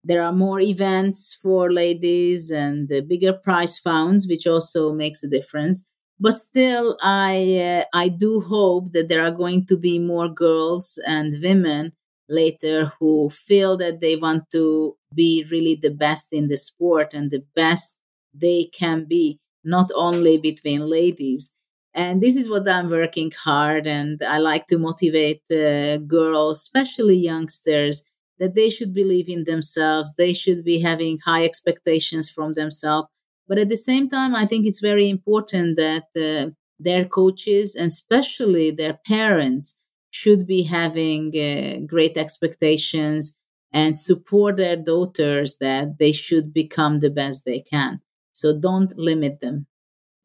There 0.04 0.22
are 0.22 0.34
more 0.34 0.60
events 0.60 1.38
for 1.42 1.72
ladies 1.72 2.52
and 2.52 2.90
the 2.90 3.02
bigger 3.02 3.34
prize 3.34 3.80
funds, 3.80 4.28
which 4.28 4.46
also 4.48 4.94
makes 4.94 5.24
a 5.24 5.30
difference. 5.30 5.88
But 6.20 6.38
still, 6.38 6.98
I 7.02 7.84
uh, 7.84 7.86
I 7.94 8.10
do 8.10 8.42
hope 8.42 8.94
that 8.94 9.08
there 9.10 9.24
are 9.24 9.32
going 9.32 9.66
to 9.68 9.78
be 9.78 10.00
more 10.00 10.30
girls 10.30 11.00
and 11.08 11.34
women 11.42 11.94
later 12.30 12.86
who 13.00 13.30
feel 13.30 13.78
that 13.78 14.00
they 14.02 14.16
want 14.16 14.50
to 14.52 14.96
be 15.14 15.46
really 15.52 15.76
the 15.76 15.92
best 15.92 16.34
in 16.34 16.48
the 16.48 16.58
sport 16.58 17.14
and 17.14 17.30
the 17.32 17.44
best 17.56 18.00
they 18.34 18.70
can 18.74 19.06
be, 19.06 19.40
not 19.64 19.90
only 19.96 20.38
between 20.38 20.82
ladies. 20.82 21.56
And 21.94 22.22
this 22.22 22.36
is 22.36 22.50
what 22.50 22.68
I'm 22.68 22.90
working 22.90 23.32
hard, 23.44 23.86
and 23.86 24.20
I 24.24 24.40
like 24.40 24.66
to 24.68 24.80
motivate 24.80 25.44
uh, 25.52 25.98
girls, 25.98 26.58
especially 26.62 27.18
youngsters, 27.18 28.06
that 28.44 28.56
they 28.56 28.70
should 28.70 28.94
believe 28.94 29.30
in 29.30 29.46
themselves. 29.46 30.16
They 30.16 30.34
should 30.34 30.66
be 30.66 30.82
having 30.82 31.18
high 31.26 31.46
expectations 31.46 32.30
from 32.30 32.54
themselves. 32.54 33.08
But 33.48 33.58
at 33.58 33.70
the 33.70 33.78
same 33.78 34.10
time, 34.10 34.36
I 34.36 34.46
think 34.46 34.66
it's 34.66 34.82
very 34.82 35.10
important 35.10 35.78
that 35.78 36.08
uh, 36.14 36.52
their 36.78 37.06
coaches 37.06 37.74
and 37.74 37.88
especially 37.88 38.70
their 38.70 39.00
parents 39.08 39.82
should 40.12 40.46
be 40.46 40.64
having 40.64 41.32
uh, 41.34 41.86
great 41.88 42.18
expectations 42.18 43.40
and 43.72 43.96
support 43.96 44.58
their 44.58 44.76
daughters 44.76 45.58
that 45.62 45.98
they 45.98 46.12
should 46.12 46.54
become 46.54 47.00
the 47.00 47.10
best 47.10 47.46
they 47.46 47.62
can. 47.62 48.02
So 48.34 48.60
don't 48.60 48.98
limit 48.98 49.40
them. 49.40 49.68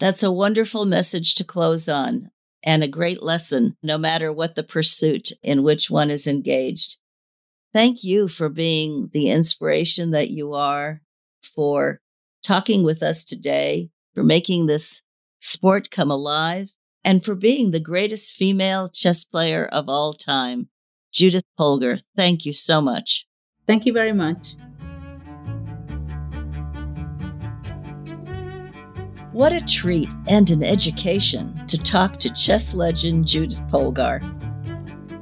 That's 0.00 0.24
a 0.24 0.32
wonderful 0.32 0.84
message 0.86 1.36
to 1.36 1.44
close 1.44 1.88
on 1.88 2.32
and 2.64 2.82
a 2.82 2.88
great 2.88 3.22
lesson, 3.22 3.76
no 3.80 3.96
matter 3.96 4.32
what 4.32 4.56
the 4.56 4.64
pursuit 4.64 5.30
in 5.42 5.62
which 5.62 5.88
one 5.88 6.10
is 6.10 6.26
engaged. 6.26 6.96
Thank 7.72 8.02
you 8.02 8.28
for 8.28 8.48
being 8.48 9.10
the 9.12 9.30
inspiration 9.30 10.10
that 10.12 10.30
you 10.30 10.54
are, 10.54 11.02
for 11.42 12.00
talking 12.42 12.82
with 12.82 13.02
us 13.02 13.24
today, 13.24 13.90
for 14.14 14.22
making 14.22 14.66
this 14.66 15.02
sport 15.40 15.90
come 15.90 16.10
alive, 16.10 16.72
and 17.04 17.24
for 17.24 17.34
being 17.34 17.70
the 17.70 17.80
greatest 17.80 18.34
female 18.34 18.88
chess 18.88 19.24
player 19.24 19.66
of 19.66 19.88
all 19.88 20.14
time. 20.14 20.68
Judith 21.12 21.44
Polgar, 21.58 22.00
thank 22.16 22.46
you 22.46 22.52
so 22.52 22.80
much. 22.80 23.26
Thank 23.66 23.84
you 23.84 23.92
very 23.92 24.12
much. 24.12 24.56
What 29.32 29.52
a 29.52 29.64
treat 29.64 30.10
and 30.26 30.50
an 30.50 30.64
education 30.64 31.66
to 31.68 31.80
talk 31.80 32.18
to 32.20 32.32
chess 32.34 32.74
legend 32.74 33.26
Judith 33.26 33.60
Polgar. 33.70 34.37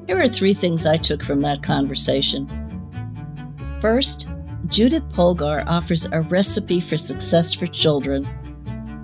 Here 0.07 0.21
are 0.21 0.29
three 0.29 0.55
things 0.55 0.87
I 0.87 0.97
took 0.97 1.23
from 1.23 1.41
that 1.43 1.63
conversation. 1.63 2.49
First, 3.81 4.29
Judith 4.69 5.03
Polgar 5.11 5.65
offers 5.67 6.07
a 6.07 6.23
recipe 6.23 6.81
for 6.81 6.97
success 6.97 7.53
for 7.53 7.67
children. 7.67 8.27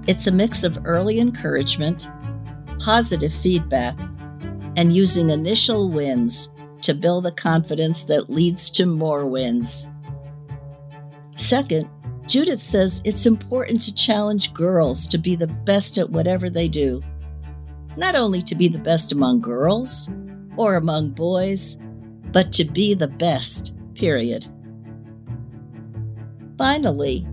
It's 0.06 0.26
a 0.26 0.32
mix 0.32 0.64
of 0.64 0.78
early 0.84 1.18
encouragement, 1.18 2.08
positive 2.78 3.32
feedback, 3.32 3.98
and 4.76 4.94
using 4.94 5.30
initial 5.30 5.88
wins 5.90 6.48
to 6.82 6.94
build 6.94 7.26
a 7.26 7.32
confidence 7.32 8.04
that 8.04 8.30
leads 8.30 8.70
to 8.70 8.86
more 8.86 9.26
wins. 9.26 9.86
Second, 11.36 11.88
Judith 12.26 12.62
says 12.62 13.02
it's 13.04 13.26
important 13.26 13.82
to 13.82 13.94
challenge 13.94 14.54
girls 14.54 15.06
to 15.08 15.18
be 15.18 15.34
the 15.34 15.48
best 15.48 15.98
at 15.98 16.10
whatever 16.10 16.48
they 16.48 16.68
do. 16.68 17.02
Not 17.96 18.14
only 18.14 18.40
to 18.42 18.54
be 18.54 18.68
the 18.68 18.78
best 18.78 19.12
among 19.12 19.40
girls, 19.40 20.08
or 20.56 20.76
among 20.76 21.10
boys, 21.10 21.76
but 22.30 22.52
to 22.52 22.64
be 22.64 22.94
the 22.94 23.08
best, 23.08 23.72
period. 23.94 24.46
Finally, 26.58 27.26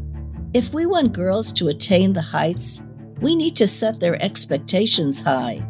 if 0.53 0.73
we 0.73 0.86
want 0.86 1.13
girls 1.13 1.51
to 1.53 1.67
attain 1.67 2.13
the 2.13 2.21
heights, 2.21 2.82
we 3.21 3.36
need 3.36 3.55
to 3.58 3.67
set 3.67 3.99
their 3.99 4.21
expectations 4.21 5.21
high. 5.21 5.65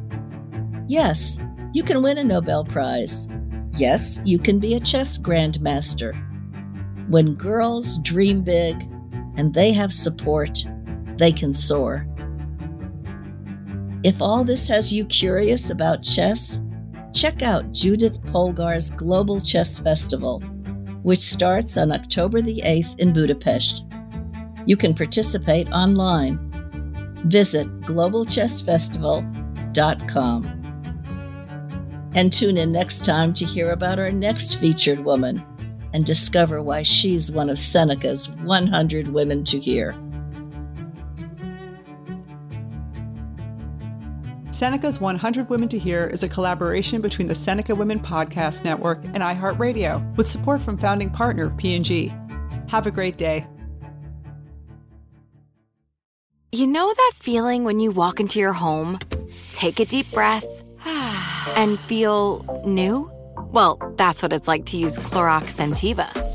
Yes, 0.87 1.39
you 1.73 1.83
can 1.83 2.01
win 2.01 2.17
a 2.17 2.23
Nobel 2.23 2.63
Prize. 2.63 3.27
Yes, 3.73 4.19
you 4.23 4.39
can 4.39 4.59
be 4.59 4.75
a 4.75 4.79
chess 4.79 5.17
grandmaster. 5.17 6.15
When 7.09 7.35
girls 7.35 7.97
dream 7.99 8.41
big 8.41 8.75
and 9.35 9.53
they 9.53 9.71
have 9.73 9.93
support, 9.93 10.65
they 11.17 11.31
can 11.31 11.53
soar. 11.53 12.07
If 14.03 14.21
all 14.21 14.43
this 14.43 14.67
has 14.67 14.93
you 14.93 15.05
curious 15.05 15.69
about 15.69 16.03
chess, 16.03 16.61
check 17.13 17.41
out 17.41 17.71
Judith 17.71 18.21
Polgar's 18.31 18.91
Global 18.91 19.41
Chess 19.41 19.79
Festival, 19.79 20.39
which 21.03 21.19
starts 21.19 21.77
on 21.77 21.91
October 21.91 22.41
the 22.41 22.61
8th 22.65 22.99
in 22.99 23.13
Budapest. 23.13 23.83
You 24.65 24.75
can 24.77 24.93
participate 24.93 25.69
online. 25.71 26.39
Visit 27.25 27.67
globalchessfestival.com. 27.81 30.55
And 32.15 32.33
tune 32.33 32.57
in 32.57 32.71
next 32.71 33.05
time 33.05 33.33
to 33.33 33.45
hear 33.45 33.69
about 33.71 33.99
our 33.99 34.11
next 34.11 34.55
featured 34.55 35.05
woman 35.05 35.43
and 35.93 36.05
discover 36.05 36.61
why 36.61 36.83
she's 36.83 37.31
one 37.31 37.49
of 37.49 37.59
Seneca's 37.59 38.29
100 38.29 39.09
women 39.09 39.43
to 39.45 39.59
hear. 39.59 39.95
Seneca's 44.59 44.99
100 44.99 45.49
Women 45.49 45.69
to 45.69 45.79
Hear 45.79 46.05
is 46.07 46.21
a 46.21 46.27
collaboration 46.27 46.99
between 46.99 47.29
the 47.29 47.33
Seneca 47.33 47.73
Women 47.73 47.97
Podcast 47.97 48.65
Network 48.65 49.01
and 49.05 49.19
iHeartRadio 49.19 50.17
with 50.17 50.27
support 50.27 50.61
from 50.61 50.77
founding 50.77 51.09
partner 51.09 51.49
P&G. 51.51 52.13
Have 52.67 52.85
a 52.85 52.91
great 52.91 53.17
day. 53.17 53.47
You 56.51 56.67
know 56.67 56.93
that 56.93 57.11
feeling 57.15 57.63
when 57.63 57.79
you 57.79 57.91
walk 57.91 58.19
into 58.19 58.37
your 58.37 58.51
home, 58.51 58.99
take 59.53 59.79
a 59.79 59.85
deep 59.85 60.11
breath, 60.11 60.43
and 61.55 61.79
feel 61.79 62.61
new? 62.65 63.09
Well, 63.53 63.79
that's 63.95 64.21
what 64.21 64.33
it's 64.33 64.49
like 64.49 64.65
to 64.65 64.77
use 64.77 64.97
Clorox 64.97 65.55
Scentiva. 65.55 66.28